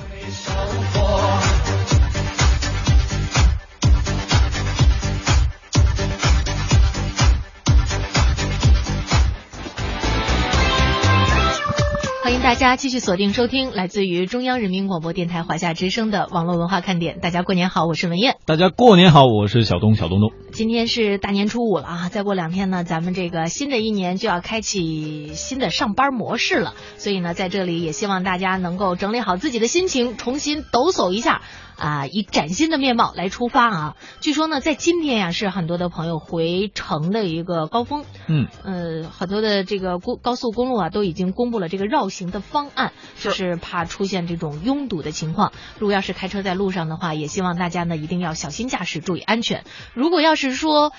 [12.49, 17.19] 大家继续锁定收听来自于中央人民广播电台华夏之声的网络文化看点。
[17.19, 18.37] 大家过年好，我是文燕。
[18.47, 20.31] 大家过年好，我是小东，小东东。
[20.51, 26.73] 今天是大年初五了啊，再过两天呢，咱们这个新的一年就要开启新的上班模式了。
[26.97, 31.43] 所以呢，在这里也希望大家能够整理好自己的心情，重新抖擞一下
[31.79, 33.95] 啊，以崭新的面貌来出发啊。
[34.19, 38.05] 据说呢，在今天呀，是很多的朋友回城的一个高峰。
[38.27, 45.53] 嗯，呃，很多的这个公高速公路啊，都已经公布了这个绕行的方案，就是怕出现这种拥堵的情况。
[45.79, 49.63] 如果要是开车在路上的话，也希望大家呢一定要小心驾驶，注意安全。
[49.93, 50.91] 如果要是说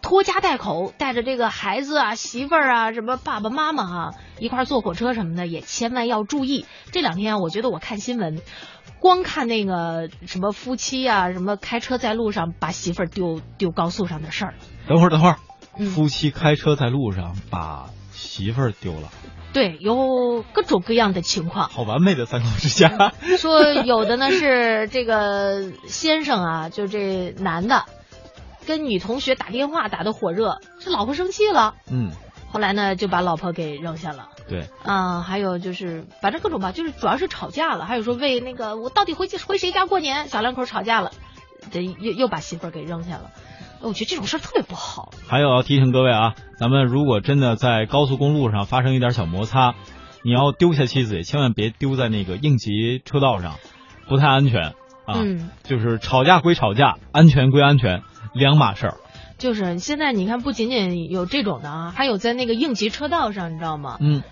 [0.00, 6.66] 拖家带口，带着这个孩子啊、媳妇儿啊、什么爸爸妈妈啊、一块儿坐火车什么的，也千万要注意。
[6.92, 8.40] 这两天啊，我觉得我看新闻，
[9.00, 14.54] 光看那个什么夫妻啊，什么开车在路上把媳妇儿丢丢高速上的事儿。
[14.88, 15.38] 等会儿，等会儿，
[15.78, 19.08] 嗯夫妻开车在路上把媳妇儿丢了，
[19.52, 21.68] 对，有各种各样的情况。
[21.68, 23.12] 好完美的三口之家。
[23.36, 27.84] 说有的呢是这个先生啊，就这男的
[28.66, 32.10] 跟女同学打电话打的火热，这老婆生气了，嗯，
[32.50, 34.28] 后来呢就把老婆给扔下了。
[34.48, 41.10] 对，啊、还有就是反正各种吧，就是主要是吵架了，还有说为那个我到底回去回谁家过年，小两口吵架了，
[41.70, 43.30] 这又又把媳妇儿给扔下了。
[43.80, 45.12] 我觉得这种事儿特别不好。
[45.28, 49.74] 还有要提醒各位啊，咱们如果真的在高速公路上发生一点小摩擦，
[50.24, 53.54] 你要丢下妻子，也千万别丢在那个应急车道上，
[54.08, 54.70] 不太安全
[55.06, 55.14] 啊。
[55.14, 58.02] 嗯，就是吵架归吵架，安全归安全，
[58.34, 58.96] 两码事儿。
[59.38, 63.96] 就是现在你看，不仅仅有这种的啊，还有在那个应急车道上，你知道吗？
[64.00, 64.22] 嗯，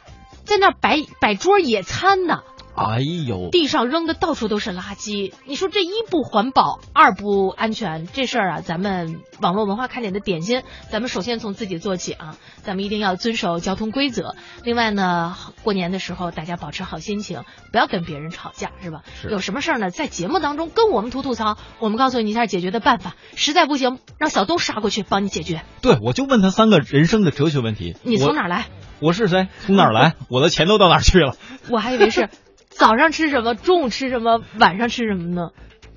[0.45, 2.43] 在那摆摆桌野餐呢。
[2.77, 14.35] 哎呦，地上扔的到处都是垃圾，你说这一不环保，二不安全，这事儿啊，咱们网络文化看点的点心，咱们首先从自己做起啊，咱们一定要遵守交通规则。
[14.63, 19.01] 另外呢，过年的时候大家保持好心情，不要跟别人吵架，是吧？
[19.23, 23.15] 是有什么事儿呢，在节目当中跟我们吐吐槽，我们告诉你一下解决的办法。
[23.35, 25.63] 实在不行，让小东杀过去帮你解决。
[25.81, 27.97] 对，我就问他三个人生的哲学问题。
[28.03, 28.47] 你从哪？
[28.47, 28.67] 来？
[29.01, 29.49] 我是谁？
[29.67, 30.15] 从哪儿来？
[30.29, 31.37] 我的钱都到哪儿去了？
[31.69, 32.29] 我还以为是
[32.79, 35.51] 早上吃什么，中午吃什么，晚上吃什么呢？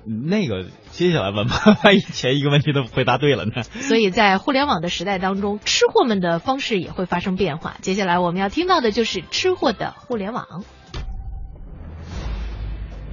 [0.06, 1.54] 那个接下来问吧，
[1.84, 3.62] 万一前一个问题都回答对了呢？
[3.62, 7.74] 所以在互联网的时代当中，吃货们的方式也会发生变化。
[7.82, 10.46] 接下来我们要听到的就是吃货的互联网。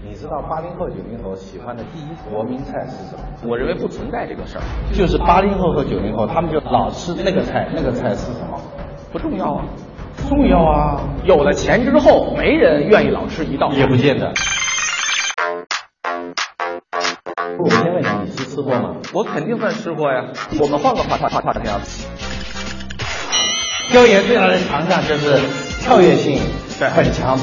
[0.10, 3.20] 你知道八零后、九零后喜欢的第一国民菜是什么？
[3.44, 4.64] 我认为不存在这个事儿。
[4.94, 8.62] 就是八零后和九零后，他们就老吃那个菜，那个菜是什么？
[9.12, 9.66] 不重要啊。
[10.30, 11.02] 重要啊！
[11.24, 13.72] 有了钱之后，没人愿意老吃一道。
[13.72, 14.34] 也不见得。
[17.60, 18.96] 我先问你，你是吃货吗？
[19.14, 20.26] 我肯定算吃货呀。
[20.60, 21.80] 我们换个话话话话题啊。
[23.92, 25.40] 雕爷最大的强项就是
[25.82, 26.40] 跳跃性
[26.80, 27.40] 很强。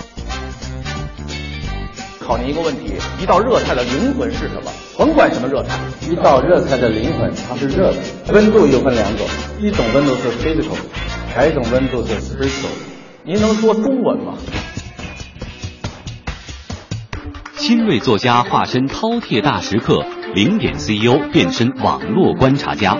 [2.20, 4.70] 考您一个问题：一道热菜的灵魂是什么？
[4.96, 7.98] 甭管什么热菜，一道热菜的灵魂它是热的。
[8.32, 9.26] 温度又分两种，
[9.58, 10.76] 一种温度是 physical，
[11.34, 12.68] 还有一种温度是 spiritual。
[13.24, 14.34] 您能说中文吗？
[17.56, 22.96] 新锐作家化身饕餮大食客，零点 CEO 变身网络观察家，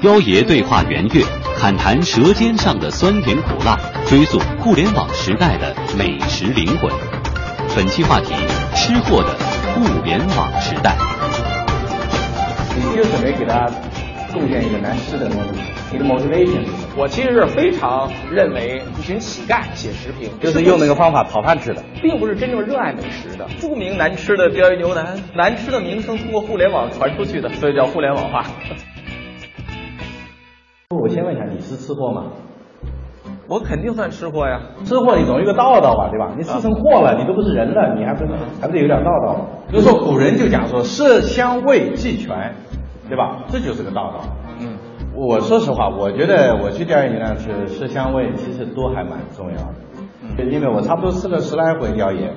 [0.00, 1.26] 雕爷对话圆月，
[1.58, 6.90] 侃谈舌尖上的酸甜苦辣，追溯互联网时代的美食灵魂。
[7.76, 8.32] 本期话题：
[8.74, 9.36] 吃货的
[9.74, 10.96] 互联网时代。
[12.76, 13.68] 你就准备给他
[14.34, 15.60] 贡献一个难吃的东西，
[15.92, 16.66] 你的 motivation
[16.96, 23.46] 我其实是非常认为一群乞丐写食评，就是用那个方法讨饭吃的，并不是真正热爱美食的。
[23.60, 28.44] 著名难吃的标鱼牛腩，难吃的名声通过互联网传出去的，所以叫互联网化。
[30.90, 32.24] 我先问一下，你是吃货吗？
[33.46, 34.58] 我肯定算吃货呀。
[34.84, 36.32] 吃货你总有一个道道吧，对吧？
[36.36, 38.24] 你吃成货了，你都不是人了，你还不
[38.60, 39.46] 还不得有点道道？
[39.70, 42.54] 比如说古人就讲说色香味俱全，
[43.08, 43.44] 对吧？
[43.48, 44.20] 这就是个道道。
[44.60, 44.78] 嗯。
[45.16, 49.74] 我说实话，我觉得我去雕爷牛腩吃色香味其实都还蛮重要的，
[50.22, 52.34] 嗯、因为我差不多吃了十来回调研，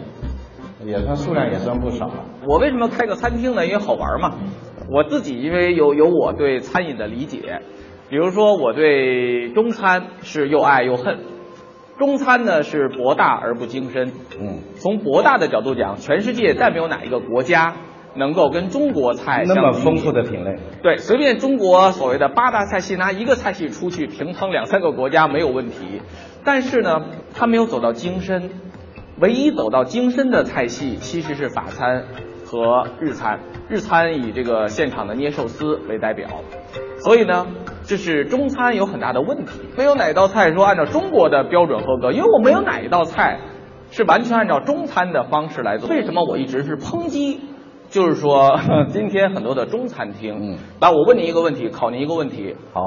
[0.86, 2.24] 也算数量也算不少了。
[2.48, 3.66] 我为什么开个餐厅呢？
[3.66, 4.36] 因为好玩嘛。
[4.92, 7.62] 我自己因为有有我对餐饮的理解，
[8.10, 11.18] 比如说我对中餐是又爱又恨。
[11.98, 14.12] 中餐呢是博大而不精深。
[14.40, 14.60] 嗯。
[14.76, 17.74] 从博大的角度讲，全世界再没有哪一个国家。
[18.18, 26.02] 能够跟中国菜那么丰富的品类，对，随便中国所谓的八大菜系拿一个菜系出去平衡两三个国家没有问题，
[26.44, 28.50] 但是呢，它没有走到精深，
[29.20, 32.06] 唯一走到精深的菜系其实是法餐
[32.46, 33.40] 和日餐，
[33.70, 36.28] 日餐以这个现场的捏寿司为代表，
[37.04, 37.46] 所以呢，
[37.84, 43.40] 这是中餐有很大的问题，没有哪道菜说按照中国的标准合格，因为我没有哪一道菜
[43.92, 47.40] 是完全按照中餐的方式来做，为什么我一直是抨击？
[47.90, 48.60] 就是说，
[48.90, 52.56] 今天很多的中餐厅，嗯，来我问您一个问题，考您一个问题。
[52.74, 52.82] 好，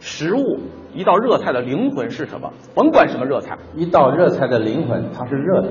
[0.00, 0.58] 食物
[0.94, 2.50] 一道热菜的灵魂是什么？
[2.74, 5.70] 甭管什么热菜，一道热菜的灵魂它是热的，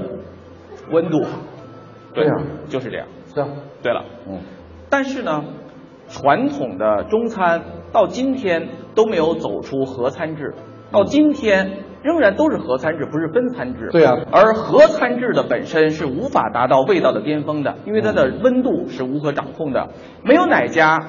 [0.91, 1.22] 温度。
[2.14, 2.34] 对啊，
[2.70, 3.08] 就是这样。
[3.34, 3.48] 是啊。
[3.82, 4.39] 对了，嗯，
[4.89, 5.43] 但是呢，
[6.08, 10.54] 传统的中餐到今天都没有走出合餐制，
[10.92, 11.84] 到今天。
[12.06, 13.90] 仍然都是合餐制，不是分餐制。
[13.92, 19.90] 对啊，而合餐制的本身是无法达到味道的巅峰的，因为它的温度是无可掌控的。
[20.22, 21.04] 没有哪家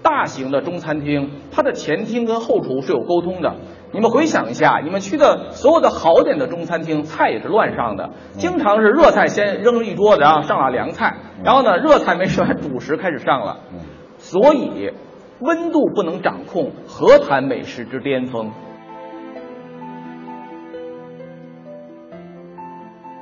[0.00, 3.56] 大型的中餐厅，它的前厅跟后厨是有沟通的。
[3.90, 13.56] 你们回想一下，你们去的所有的好点的中餐厅，菜也是乱上的，经常是热菜先扔一桌子，然后上了凉菜，然后呢热菜没吃完，主食开始上了。
[14.18, 14.92] 所以
[15.40, 18.52] 温度不能掌控，何谈美食之巅峰？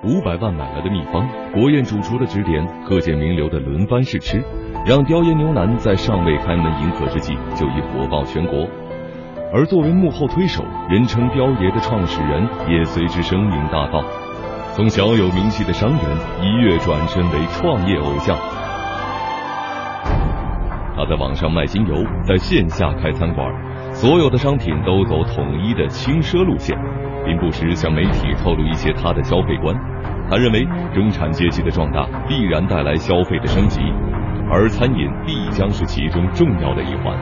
[0.07, 4.41] 五百万买来的秘方，国宴主厨的指点，各界名流的轮番试吃，
[4.87, 8.69] 让雕爷牛腩在尚未开门迎客之际就已火爆全国。
[9.53, 14.05] 而作为幕后推手，人称雕爷的创始人也随之声名大噪，
[14.75, 16.01] 从小有名气的商人
[16.41, 18.37] 一跃转身为创业偶像。
[20.95, 23.45] 他在网上卖精油，在线下开餐馆，
[23.93, 26.79] 所有的商品都走统一的轻奢路线，
[27.25, 29.75] 并不时向媒体透露一些他的消费观。
[30.29, 33.81] 他认为，中产阶级的壮大必然带来消费的升级，
[34.51, 37.17] 而餐饮必将是其中重要的一环。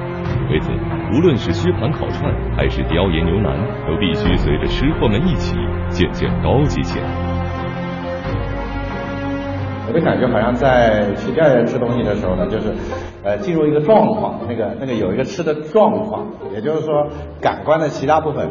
[0.50, 0.70] 为此，
[1.12, 5.54] 无论是薛盘烤串还是雕爷牛腩，都必须随着吃货们一起
[5.90, 7.04] 渐渐高级起来。
[9.86, 12.74] 我的感觉好像在去雕爷吃东西的时候呢，就是
[13.22, 17.06] 呃进入一个状况，那个那个有一个吃的状况，也就是说
[17.40, 18.48] 感官的其他部分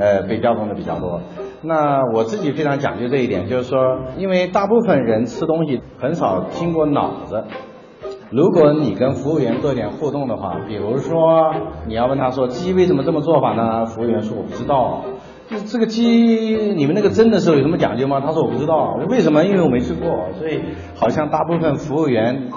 [0.00, 1.20] 呃被调动的比较多。
[1.62, 3.78] 那我自己非常讲究这一点，就是说，
[4.16, 7.44] 因为大部分人吃东西很少经过脑子。
[8.30, 11.52] 如果你跟服务员做点互动的话，比如说
[11.86, 13.86] 你要问他说鸡为什么这么做法呢？
[13.86, 15.02] 服务员说我不知道。
[15.48, 16.04] 这这个鸡
[16.76, 18.20] 你们那个蒸的时候有什么讲究吗？
[18.20, 18.96] 他说我不知道。
[19.08, 19.44] 为什么？
[19.44, 20.28] 因为我没吃过。
[20.38, 20.62] 所以
[20.94, 22.50] 好像大部分服务员，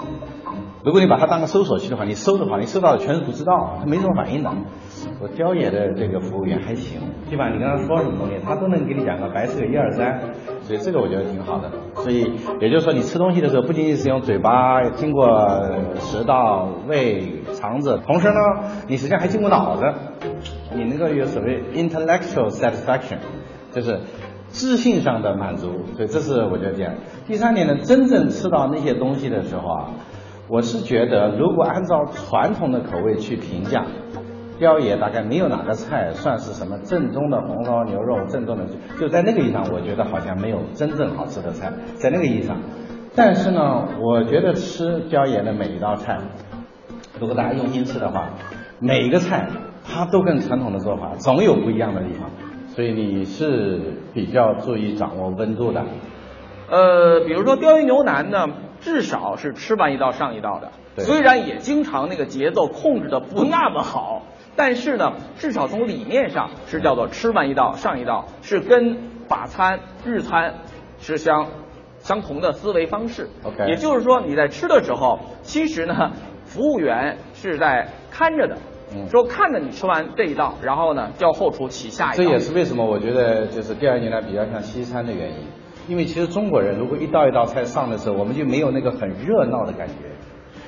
[0.84, 4.50] 如果你把它当个搜索器的话，你搜的话，你搜到的全是不知道，他没什么反应的。
[5.24, 7.00] 我雕爷的这个服务员还行，
[7.30, 10.20] 基本上你跟他说什么东西，他都能给你讲个白色一二三。
[10.60, 11.70] 所以这个我觉得挺好的。
[11.94, 15.26] 所以也就是说，你吃东西的时候，不仅仅是用嘴巴经过
[15.94, 18.34] 食道、胃、肠子，同时呢，
[18.86, 19.94] 你实际上还经过脑子，
[20.74, 23.16] 你能够有所谓 intellectual satisfaction，
[23.72, 24.00] 就是
[24.50, 25.86] 知性上的满足。
[25.96, 26.92] 所以这是我觉得这样。
[27.26, 29.88] 第三点呢，真正吃到那些东西的时候啊，
[30.50, 33.86] 我是觉得如果按照传统的口味去评价。
[34.58, 38.66] 雕爷大概没有哪个菜算是什么正宗的红烧牛肉，正宗的
[39.00, 42.58] 就在那个意义上，我觉得好像没有真正好吃的菜，在那个意义上。
[43.16, 46.18] 但是呢，我觉得吃雕爷的每一道菜，
[47.20, 48.30] 如果大家用心吃的话，
[48.78, 49.48] 每一个菜
[49.84, 52.30] 它都跟传统的做法总有不一样的地方，
[52.68, 55.84] 所以你是比较注意掌握温度的。
[56.70, 58.46] 呃，比如说雕鱼牛腩呢，
[58.80, 60.70] 至少是吃完一道上一道的，
[61.02, 64.22] 虽然也经常那个节奏控制的不那么好。
[64.56, 68.96] 但是呢，至少从理念上是叫做吃完一道上一道，是跟
[69.28, 70.54] 法餐、日餐
[70.98, 71.48] 是相
[71.98, 73.28] 相同的思维方式。
[73.42, 76.12] OK，也就是说你在吃的时候，其实呢，
[76.44, 78.56] 服务员是在看着的，
[79.10, 82.22] 说看着你吃完这一道，然后呢叫后厨起下一道。
[82.22, 85.38] 这也是为什么我觉得就是第二年来比较像西餐的原因，
[85.88, 90.13] 因为其实中国人如果一道一道菜上的时候，我们就没有那个很热闹的感觉。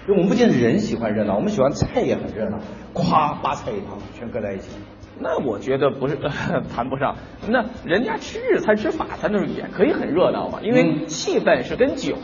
[0.09, 2.59] 因为我们不仅人喜欢热闹，我们喜欢菜也很热闹，
[2.94, 4.68] 咵八菜一汤全搁在一起。
[5.18, 6.16] 那我觉得不是
[6.74, 7.14] 谈不上。
[7.48, 12.14] 那人家吃日餐吃法餐的时候也可以很热闹嘛，因为气氛是跟酒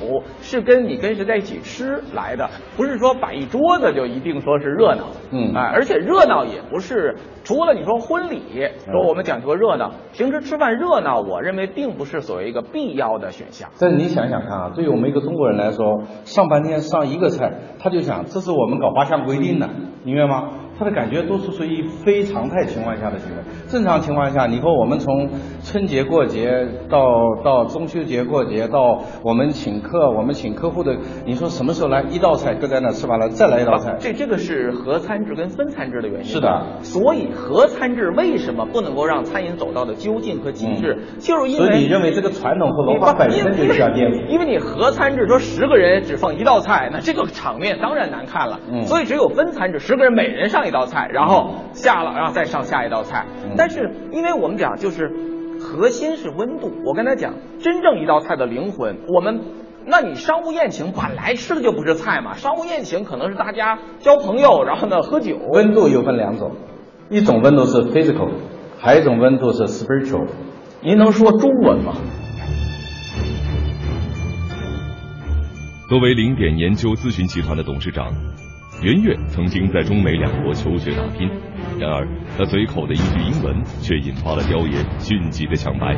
[0.40, 5.06] 是跟你跟谁在一起吃来的，不是说摆一桌子就一定说是热闹。
[5.30, 8.42] 嗯，哎，而且热闹也不是除了你说婚礼
[8.90, 13.70] 说我们讲究热闹，平时吃饭热闹，我认为并不是所谓一个必要的选项。
[13.78, 19.68] 但是你想想看啊，对于我们一个中国人来说，上半天上一个菜，他就想这是我们搞八项规定的，
[20.04, 20.50] 明白吗？
[20.82, 23.42] 他的感觉都是属于非常态情况下的行为。
[23.68, 25.30] 正常情况下，你说我们从
[25.62, 26.98] 春节过节到
[27.44, 33.94] 到中秋节过节，到我们请客，我们请客户的，你说什么时候来一道菜搁在那吃完了再来一道菜？
[34.00, 36.24] 这这个是合餐制跟分餐制的原因。
[36.24, 36.66] 是的。
[36.82, 40.98] 所以合餐制为什么不能够让餐饮走到的究竟和极致？
[41.20, 44.26] 就是因为所以你认为这个传统和文化本身就需要颠覆？
[44.26, 48.58] 因为你合餐制说十个人只放一道菜，那这个场面当然难看了。
[48.68, 48.82] 嗯。
[48.84, 53.26] 所以只有分餐制，十个人每人上一道菜，然后下了，然后再上下一道菜。
[53.56, 55.08] 但是因为我们讲就是
[55.60, 59.40] 核心是温度，我跟他讲，真正一道菜的灵魂，我们
[59.86, 65.36] 那你商务宴请本来吃的就不是菜嘛，商务宴请可能是大家交朋友，然后呢喝酒。
[65.52, 66.56] 温度有分两种，
[67.10, 68.30] 一种温度是 physical，
[68.78, 70.26] 还有一种温度是 spiritual。
[70.82, 71.92] 您能说中文吗？
[75.88, 78.06] 作为零点研究咨询集团的董事长，
[78.82, 81.30] 袁岳曾经在中美两国求学打拼。
[81.78, 82.06] 然而，
[82.36, 85.96] 他随口的一句英文却引发了雕爷迅疾的抢白。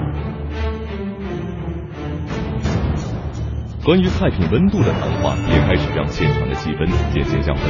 [3.82, 7.64] 关于菜品温度的谈话也开始让现场的气氛渐渐降温。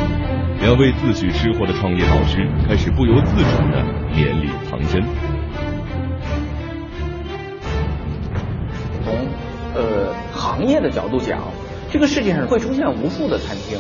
[0.61, 3.85] 两位自诩吃货的创业导师开始不由自主的
[4.15, 5.03] 绵里藏针。
[9.05, 9.15] 从
[9.75, 11.41] 呃行业的角度讲，
[11.95, 13.79] 这个世界上会出现无数的餐厅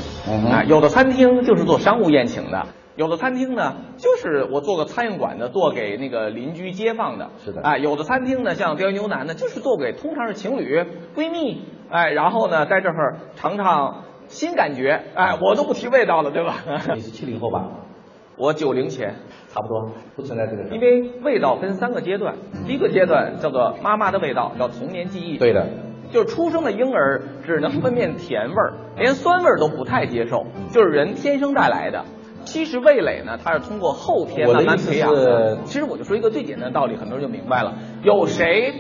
[0.49, 2.67] 啊，有的餐厅就是做商务宴请的。
[2.95, 7.31] 有的餐厅呢，就是我做个餐饮馆的，做给那个邻居街坊的。
[7.45, 7.61] 是的。
[7.63, 10.85] 哎，有的餐厅呢，像雕牛腩呢，就是做给通常是情侣、
[11.17, 15.03] 闺蜜，哎，然后呢，在这儿尝尝新感觉。
[15.17, 16.63] 哎，我都不提味道了，对吧？
[16.95, 17.69] 你是七零后吧？
[18.39, 19.17] 我九零前，
[19.53, 20.73] 差不多，不存在这个。
[20.73, 25.37] 因为味道分三个阶段，第一个阶段叫做妈妈的味道，叫童年记忆。
[25.37, 25.67] 对的。
[26.15, 32.05] 就是出生的婴儿只能分辨甜味儿，连酸味儿都不太接受，就是人天生带来的。
[32.45, 35.59] 其实味蕾呢，它是通过后天慢慢培养的。
[35.65, 37.75] 其实我就说一个最简单的道理，很多人就明白了。
[38.05, 38.75] 有谁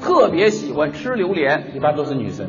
[0.00, 1.72] 特别喜欢吃榴莲？
[1.74, 2.48] 一般都是女生。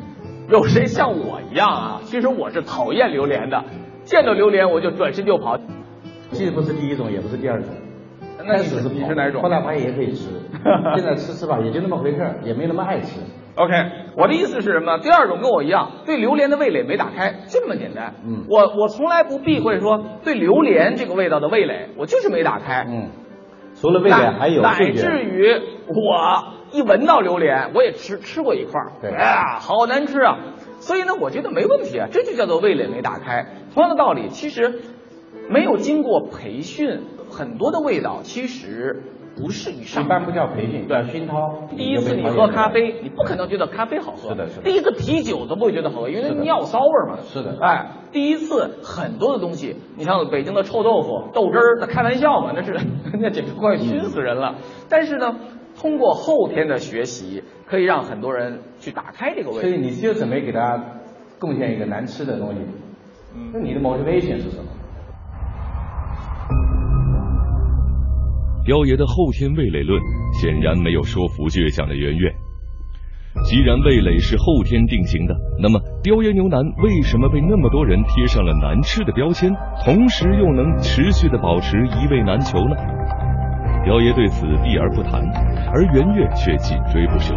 [0.50, 2.00] 有谁像我一样啊？
[2.04, 3.64] 其实我是讨厌榴莲的，
[4.04, 5.58] 见到榴莲我就转身就跑。
[6.32, 7.70] 既不是第一种，也不是第二种。
[8.46, 9.42] 那你是你是哪种？
[9.42, 10.28] 后来发现也可以吃，
[10.96, 13.20] 现在吃吃吧，也就那么回事儿，也没那么爱吃。
[13.56, 13.72] OK，
[14.16, 14.98] 我的意思是什么？
[14.98, 18.14] 第二种跟我一样，对榴莲的味蕾没打开，这么简单。
[18.24, 22.86] 嗯，我我从来不避讳说对榴莲这个味道的味蕾，我就是没打开。
[22.88, 23.08] 嗯，
[23.74, 25.52] 除了味蕾还有乃至于
[25.88, 30.38] 我一闻到榴莲，我也吃吃过一块儿，对，哎呀，好难吃啊！
[30.78, 33.46] 所以呢，我觉得没问题啊，这就叫做味蕾没打开。
[33.74, 34.80] 同样的道理，其实
[35.50, 39.02] 没有经过培训，很多的味道其实。
[39.36, 41.68] 不是一上，一般不叫培训，对熏陶。
[41.74, 44.30] 第一次你喝咖啡，你不可能觉得咖啡好喝。
[44.30, 44.62] 是的，是的。
[44.62, 47.20] 第一次啤酒都不会觉得好喝，因为尿骚味嘛。
[47.22, 47.56] 是的。
[47.62, 52.76] 哎，第一次很多的东西，你像北京的臭豆腐、豆汁儿，那开玩笑嘛，那是
[53.18, 54.56] 那简直快熏死人了。
[54.90, 55.36] 但是呢，
[55.80, 59.60] 通过后天的学习，可以让很多人去打开这个味。
[59.60, 60.84] 所以你就准备给大家
[61.38, 62.60] 贡献一个难吃的东西，
[63.54, 64.64] 那你的 motivation 是什么？
[68.64, 70.00] 雕爷的后天味蕾论
[70.40, 72.32] 显然没有说服倔强的圆圆。
[73.44, 79.50] 既然味蕾是后天定型的，那么雕爷牛腩为什么被那么多人贴上了难吃的标签，
[79.84, 82.76] 同时又能持续的保持一味难求呢？
[83.84, 85.22] 雕爷对此避而不谈，
[85.72, 87.34] 而圆月却紧追不舍。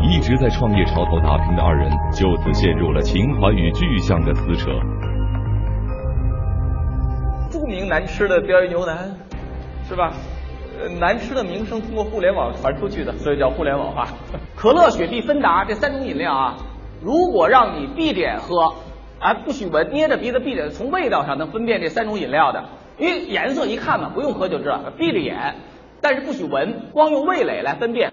[0.00, 4.70] 一直在创业潮头打拼的二人，就此陷入了情怀与具象的撕扯。
[7.50, 9.10] 著名难吃的雕爷牛腩，
[9.88, 10.12] 是吧？
[10.80, 14.08] 呃，难吃的名声通过互联网传出去的，所以叫互联网化。
[14.56, 16.56] 可乐、雪碧、芬达这三种饮料啊，
[17.02, 18.74] 如果让你闭着眼喝，
[19.18, 22.64] 啊，不许闻，捏着鼻子闭着，从味道上能分辨这三种饮料的，
[22.98, 25.56] 因为颜色一看嘛，不用喝就知道，闭着眼，
[26.00, 28.12] 但是不许闻，光用味蕾来分辨。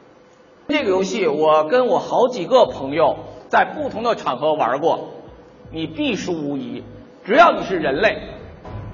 [0.70, 3.18] 这个游戏我跟我好几个朋友
[3.50, 5.10] 在不同的场合玩过，
[5.72, 6.84] 你必输无疑。
[7.26, 8.22] 只要你是人类，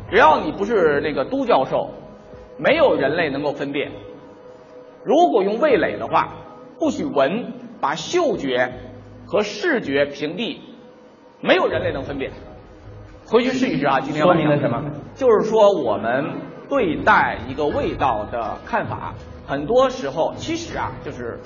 [0.10, 1.92] 只要你不是那个都教授。
[2.60, 3.92] 没有人类能够分辨。
[5.06, 6.34] 如果用味蕾的话，
[6.78, 8.74] 不许闻，把嗅觉
[9.26, 10.58] 和视觉屏蔽，
[11.42, 12.32] 没有人类能分辨。
[13.26, 14.00] 回去试一试啊！
[14.02, 14.84] 今天说明了什么？
[15.16, 16.26] 就是说我们
[16.68, 19.14] 对待一个味道的看法，
[19.48, 21.40] 很多时候其实啊，就是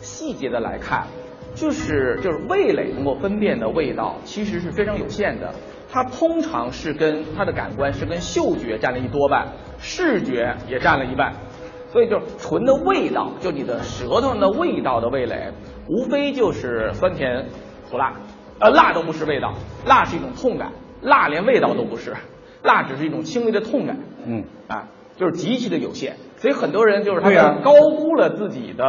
[0.00, 1.06] 细节的来看，
[1.54, 5.54] 就是就是味蕾能够分辨的味道，其实是非常有限的。
[5.90, 9.48] 它通常是跟它的感官是跟嗅觉占了一多半。
[9.80, 11.32] 视觉也占了一半，
[11.92, 15.52] 所以就纯的味道，就你的舌头上的味道的味蕾，
[15.86, 17.46] 无非就是酸甜
[17.88, 18.14] 苦辣，
[18.58, 19.54] 呃，辣都不是味道，
[19.86, 22.16] 辣是一种痛感，辣连味道都不是，
[22.64, 26.16] 辣只是一种轻微的痛感，嗯，啊，就是极其的有限。
[26.38, 28.84] 所以很多人就是他们高估了自己的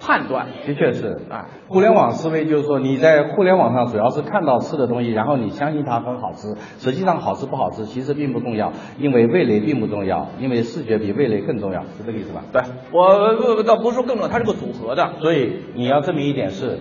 [0.00, 0.46] 判断。
[0.66, 12.42] 的确是啊，互联网思维就是说你在互联网上主要是看到吃的东西，然后你相信它很好吃，实际上好吃不好吃其实并不重要，因为味蕾并不重要，因为视觉比味蕾更重要，是这个意思吧？
[12.52, 15.12] 对，我倒不是说更重要，它是个组合的。
[15.20, 16.78] 所以你要证明一点是，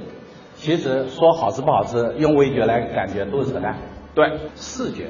[0.53, 3.75] 其实说好吃不好吃，用味觉来感觉都是扯淡。
[4.13, 5.07] 对，视觉。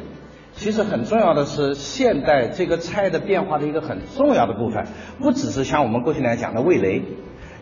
[0.57, 4.85] 其实很重要的是，现代这个菜的变化的一个很重要的部分，
[5.19, 7.03] 不只是像我们过去来讲的味蕾，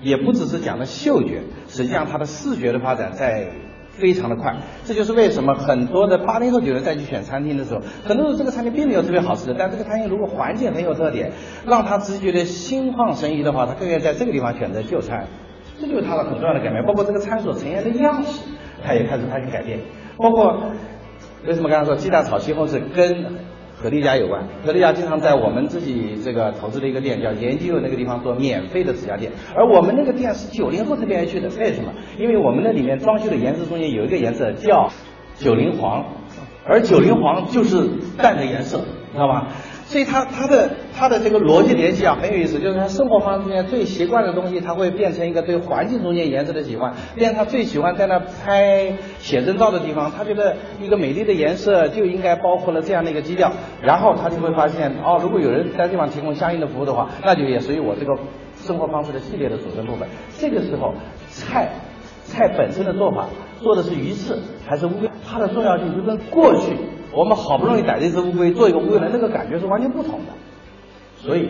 [0.02, 3.48] 也不只是讲的嗅觉，实际上它的视觉的发展在
[3.98, 4.56] 非常的快。
[4.86, 11.32] 这就是为什么很多的八零后九零再去选餐厅的时候，很多时候这个餐厅并没有特别好吃的，但这个餐厅如果环境很有特点，
[11.66, 15.26] 让他直觉的心旷神怡的话，他更愿意在这个地方选择就餐。
[15.82, 18.40] 这就是它的很重要的改变，包括这个餐所呈现的样式，
[18.86, 19.80] 它也开始发生改变，
[20.16, 20.72] 包括。
[21.46, 23.26] 为什么刚才说鸡蛋炒西红柿跟
[23.76, 24.48] 何丽家有关？
[24.66, 31.92] 何丽家经常在我们自己这个投资的一个店叫研究那个地方做免费的指甲店，而我们那个店是九零后这边去的，为什么？
[32.18, 34.90] 因为我们那里面装修的颜色中间有一个颜色叫
[35.36, 36.06] 九零黄，
[36.66, 38.78] 而九零黄就是蛋的颜色，
[39.12, 39.50] 知道吧？
[39.86, 46.94] 所以他他的他的这个逻辑联系啊很有意思，就是他生活方式中间最习惯的东西，他会变成一个对环境中间颜色的喜欢。
[47.16, 53.52] 变他最喜欢在那拍写真照的地方，他觉得一个美丽的颜色就应该包括了这样的一个基调。
[53.82, 58.18] 然后他就会发现，哦，如果有人在地方提供相应的服务的话，那就也属于我这个
[58.56, 60.08] 生活方式的系列的组成部分。
[60.40, 60.96] 这个时候，
[61.30, 61.70] 菜
[62.24, 63.28] 菜本身的做法
[63.62, 66.78] 做的是鱼翅还是乌龟，它的重要性就跟过去。
[67.16, 70.34] 我们好不容易逮了一只乌龟，做一个乌龟的那个感觉是完全不同的。
[71.18, 71.50] 所以，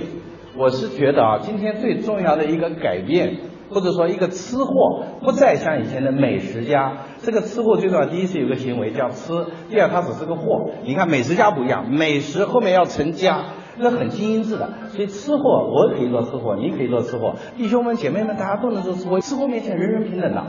[0.58, 3.38] 我是觉得啊，今天最重要的一个改变，
[3.70, 6.98] 或者说一个吃货，不再像以前的美食家。
[7.20, 10.72] 这个吃货最重要，第一是有个行为叫吃，第二它只是个货。
[10.84, 13.46] 你看美食家不一样，美食后面要成家，
[13.78, 14.70] 那很精英制的。
[14.90, 19.20] 所以吃货，我可以做吃货，你可以做吃货，弟兄们姐妹们，大家都能做吃货。
[19.22, 20.44] 吃货面前人人平等的。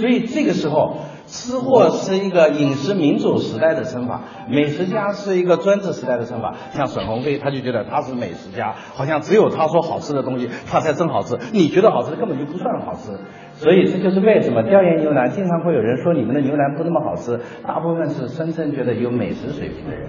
[0.00, 0.96] 所以这个时候。
[1.32, 6.56] 吃货是一个饮食民主时代的称法，美食家是一个专制时代的称法。
[6.72, 11.38] 像沈鸿飞，他就觉得他是美食家，好像只有他说好吃的东西，他才真好吃。
[11.52, 13.12] 你觉得好吃根本就不算好吃。
[13.52, 20.08] 所以这就是为什么调研牛腩经常会有人说你们的牛腩不那么好吃，大部分是深深觉得有美食水平的人。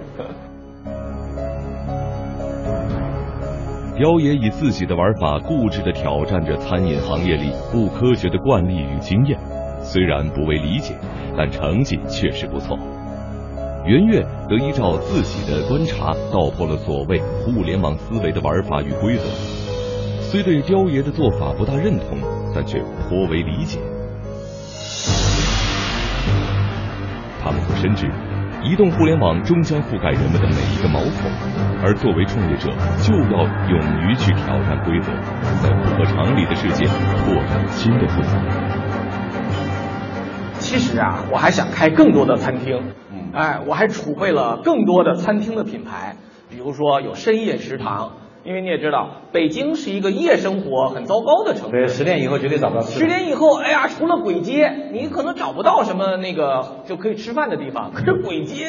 [3.96, 9.38] 雕爷以自己的玩法固执地挑战着餐饮行业里不科学的惯例与经验。
[9.82, 10.94] 虽然不为理解，
[11.36, 12.78] 但成绩确实不错。
[13.84, 19.24] 圆月则依照自己的观察，道破了所谓互联网思维的玩法与规则。
[20.20, 22.16] 虽对雕爷的做法不大认同，
[22.54, 23.80] 但却颇为理解。
[27.42, 28.06] 他们可深知，
[28.62, 31.28] 移动互联网终将覆盖人们的每一个毛孔，
[31.82, 32.70] 而作为创业者，
[33.02, 35.10] 就要勇于去挑战规则，
[35.60, 38.91] 在不合常理的世界拓展新的出路。
[40.72, 42.94] 其实啊，我还想开更多的餐厅，
[43.34, 46.16] 哎，我还储备了更多的餐厅的品牌，
[46.48, 48.12] 比如说有深夜食堂。
[48.42, 51.70] 因为你也知道，北京是一个夜生活很糟糕的城市。
[51.70, 52.98] 对，十点以后绝对找不到吃。
[52.98, 57.92] 十点以后，哎呀，除了鬼街，你可能找不到什么那个就可以吃饭的地方。
[57.92, 58.66] 可是鬼街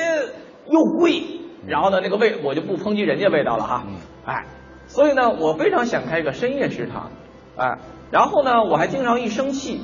[0.69, 1.23] 又贵，
[1.65, 3.83] 然后呢，那个味我就不抨击人家味道了哈。
[4.25, 4.43] 哎，
[4.87, 7.09] 所以呢，我非常想开一个深夜食堂，
[7.55, 7.77] 哎，
[8.11, 9.79] 然后呢，我还经常一生气。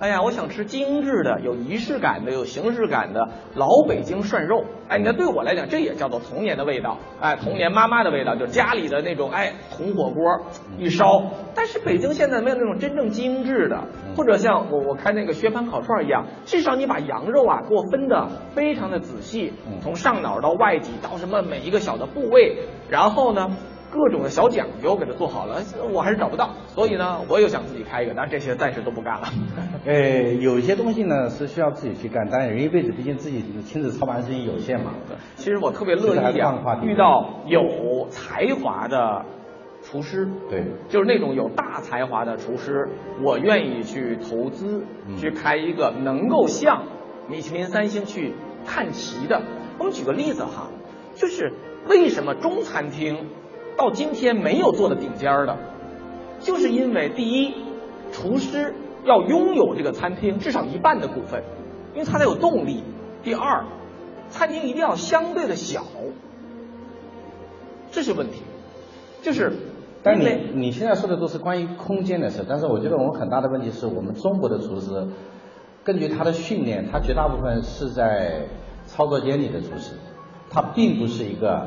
[0.00, 4.64] 哎呀，我想吃精致的、有仪式感的、有形式感的老北京涮肉。
[4.88, 6.98] 哎，你看，对我来讲，这也叫做童年的味道。
[7.20, 10.24] 哎，童年妈妈的味道，就家里的那种哎铜火锅
[10.78, 11.22] 一烧。
[11.54, 13.84] 但是北京现在没有那种真正精致的，
[14.16, 22.58] 或者像我我看那个薛蟠烤串一样，至少你把羊肉啊给我分的非常的仔细，从上脑到外脊到什么每一个小的部位，
[22.90, 23.56] 然后呢。
[23.94, 29.28] 各种的小讲究给它做好了，我还是找不到，所以呢，我又想自己开一个，但是这些暂时都不干了。
[29.86, 34.90] 呃，有一些东西呢是需要自己去干，但是人一辈子毕竟自己亲自操办事情有限嘛。
[35.36, 39.24] 其实我特别乐意啊，遇到有才华的
[39.82, 42.88] 厨师，对，就是那种有大才华的厨师，
[43.22, 44.82] 我愿意去投资，
[45.16, 46.82] 去开一个能够向
[47.28, 48.34] 米其林三星去
[48.66, 49.40] 看齐的。
[49.78, 50.68] 我们举个例子哈，
[51.14, 51.52] 就是
[51.86, 53.28] 为什么中餐厅？
[53.76, 55.56] 到今天没有做的顶尖的，
[56.40, 57.54] 就是因为第一，
[58.12, 58.72] 厨师
[59.04, 61.42] 要拥有这个餐厅至少一半的股份，
[61.92, 62.84] 因为他才有动力。
[63.22, 63.64] 第二，
[64.28, 65.84] 餐厅一定要相对的小，
[67.90, 68.42] 这是问题。
[69.22, 69.52] 就是，
[70.02, 75.08] 但你你现在说的都是关于空间的事，但是我觉得我们很大的问题是我们中国的厨师，
[75.82, 78.46] 根据他的训练，他绝大部分是在
[78.86, 79.94] 操作间里的厨师，
[80.48, 81.66] 他并不是一个。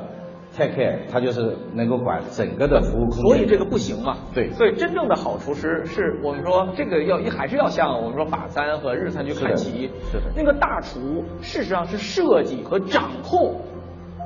[0.58, 4.18] Take care，他就是能够管整个的服务空间，所以这个不行嘛。
[4.34, 9.89] 对，所以真正的好厨师是我们说这个要还是要向我们说法餐和日餐去看齐。
[10.12, 10.24] 是的。
[10.36, 13.62] 那个大厨事实上是设计和掌控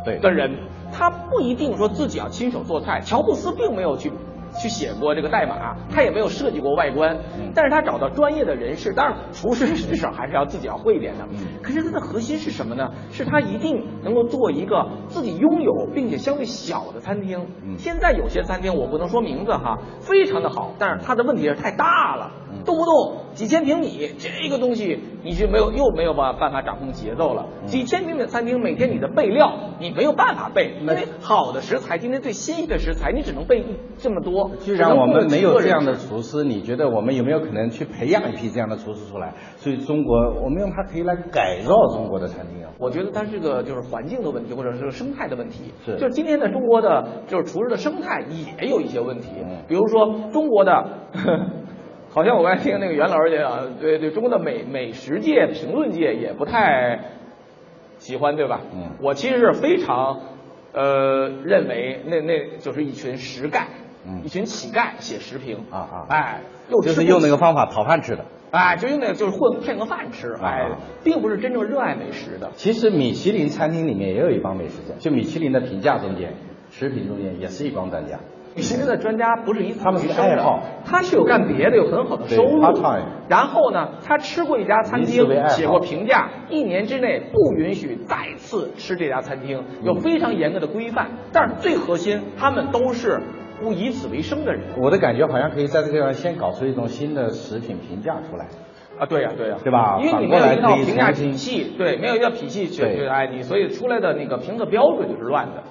[0.05, 0.49] 对的人，
[0.91, 3.01] 他不一定说自己要亲手做菜。
[3.01, 4.11] 乔布斯并没有去。
[4.59, 7.17] 去写过这个代码，他也没有设计过外观，
[7.55, 11.27] 但是他找到专业的人士，当然厨师至少还是要自己要会一点的。
[11.61, 12.91] 可是它的核心是什么呢？
[13.11, 17.47] 是他一定能够做一个自己拥有并且相对小的餐厅。
[17.77, 22.31] 现在有些餐厅我不能说名字哈，非常的好，但是它的问题是太大了，
[22.65, 27.45] 动不动几千平米，这个东西你就没有又没有办办法掌控节奏了。
[27.65, 33.63] 几千平米的餐厅，每天你的备料你没有办法备，因为好的食材，今天最新鲜的食材，你只能备
[33.97, 34.51] 这么多。
[34.59, 39.33] 既然我们没有这样的厨师，你觉得我们有没有可能去培养一批这样的厨师出来？
[39.57, 42.71] 所以中国，我们用它可以来改造中国的餐厅啊。
[42.79, 45.73] 我觉得它是个就是环境的问题，或者是生态的问题。
[45.85, 45.97] 是。
[45.97, 48.25] 就是今天的中国的，就是厨师的生态
[48.59, 49.29] 也有一些问题。
[49.37, 49.63] 嗯。
[49.67, 50.83] 比如说中国的，
[52.13, 56.99] 好像我刚才听那个袁老师讲，对对，中国的美美食界、评论界也不太
[57.97, 58.61] 喜欢，对吧？
[58.73, 58.91] 嗯。
[59.01, 60.19] 我其实是非常
[60.73, 63.67] 呃认为，那那就是一群实干。
[64.23, 66.41] 一群乞丐写食评啊啊，哎，
[66.83, 70.71] 就是用那个方法讨饭吃的，哎，就用那个就是混骗个饭吃，哎，
[71.03, 72.49] 并不是真正热爱美食的。
[72.55, 76.33] 其实米其林餐厅里面也有一帮美食家，就米其林的评价中间，
[76.71, 78.19] 食品中间也是一帮专家。
[78.55, 82.61] 米其林的专家不是以他们是爱好，他是有干别的，有很好的收入。
[83.27, 91.09] 然后呢，他吃过一家餐厅，写过评价，一年之内不允许再次吃这家餐厅，有非常严格的规范。
[91.31, 93.19] 但是最核心，他们都是。
[93.63, 98.47] 不以此为生的人，我的感觉好像可以在这个地方先搞出一种新的食品评价出来。
[98.97, 99.99] 啊，对呀，对呀，对吧？
[100.01, 105.61] 因为你没有一套评价体系，对，没有一套体系去去哎你，所以出来的那个评测标准就是乱的。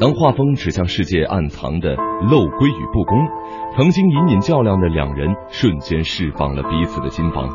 [0.00, 1.94] 当画风指向世界暗藏的
[2.30, 3.18] 漏规与不公，
[3.76, 7.46] 曾经隐隐较量的两人瞬间释放了彼此的心房。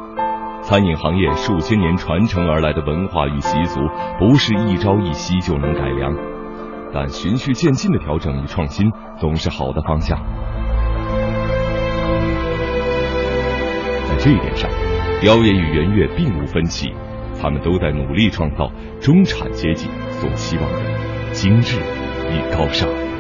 [0.62, 3.80] 餐饮行业数千年传承而来的文化与习俗，
[4.20, 6.16] 不是一朝一夕就能改良，
[6.94, 10.16] 但循序渐进的调整与创新总是好的方向。
[14.08, 14.70] 在这一点上，
[15.20, 16.94] 雕爷与圆月并无分歧，
[17.42, 18.72] 他们都在努力创造
[19.02, 20.80] 中产阶级所期望的
[21.32, 21.80] 精致
[22.30, 23.15] 与高尚。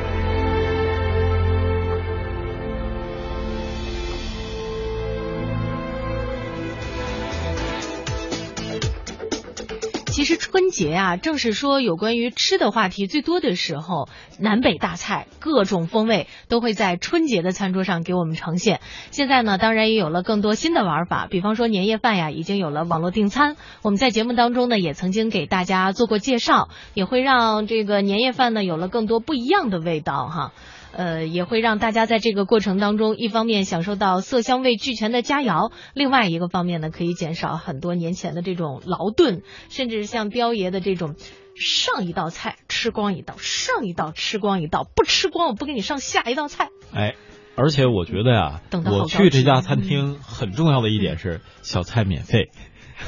[10.55, 14.07] 春节啊，正是说有关于吃的话题最多的时候，
[14.39, 18.79] 南北大菜各种风味都会在春节的餐桌上给我们呈现。
[19.11, 23.57] 现在呢，当然也有了更多新的玩法，比方说年夜饭呀，已经有了网络订餐。
[23.81, 30.53] 我们在节目当中呢，也曾经给大家做过介绍，也会让这个年夜饭呢有了更多不一样的味道哈。
[30.95, 41.15] 呃，也会让大家在这个过程当中，一方面享受到色香味俱全的佳肴，另外一个方面呢，可以减少很多年前的这种劳顿，甚至像彪爷的这种
[41.55, 46.69] 上一道菜吃光一道，上一道吃光一道，不吃光我不给你上下一道菜。
[46.93, 47.15] 哎，
[47.57, 52.51] 而且我觉得呀，我去这家餐厅很重要的一点是小菜免费，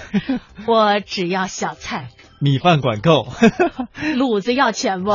[0.67, 2.09] 我只要小菜，
[2.41, 3.27] 米饭管够，
[4.17, 5.11] 卤子要钱不？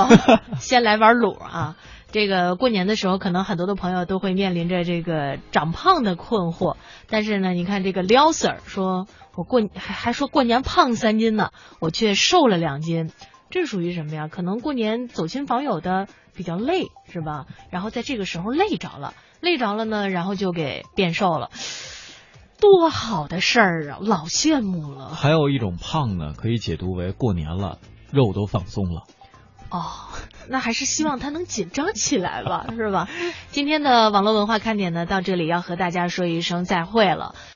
[0.59, 1.77] 先来碗卤啊。
[2.13, 6.77] 这个过年的时候，可能很多的朋友都会面临着这个长胖的困惑。
[7.09, 11.51] 但是呢，你看这个撩 Sir 说，我过还还说过年胖三斤呢，
[11.81, 13.11] 我却瘦了两斤，
[13.49, 14.29] 这属于什么呀？
[14.29, 16.07] 可能过年走亲访友的
[16.37, 17.47] 比较累，是吧？
[17.71, 21.49] 然后在这个时候累着了，累着了呢，然后就给变瘦了，
[22.61, 23.99] 多好的事儿啊！
[24.03, 25.09] 老羡慕了。
[25.09, 27.79] 还有一种胖呢，可以解读为过年了，
[28.13, 29.05] 肉都放松了。
[29.73, 29.83] 哦，
[30.49, 33.09] 那还是希望他能紧张起来吧，是吧？
[33.51, 37.35] 今天的网络文化看点呢，到这里要和大家说一声再会了。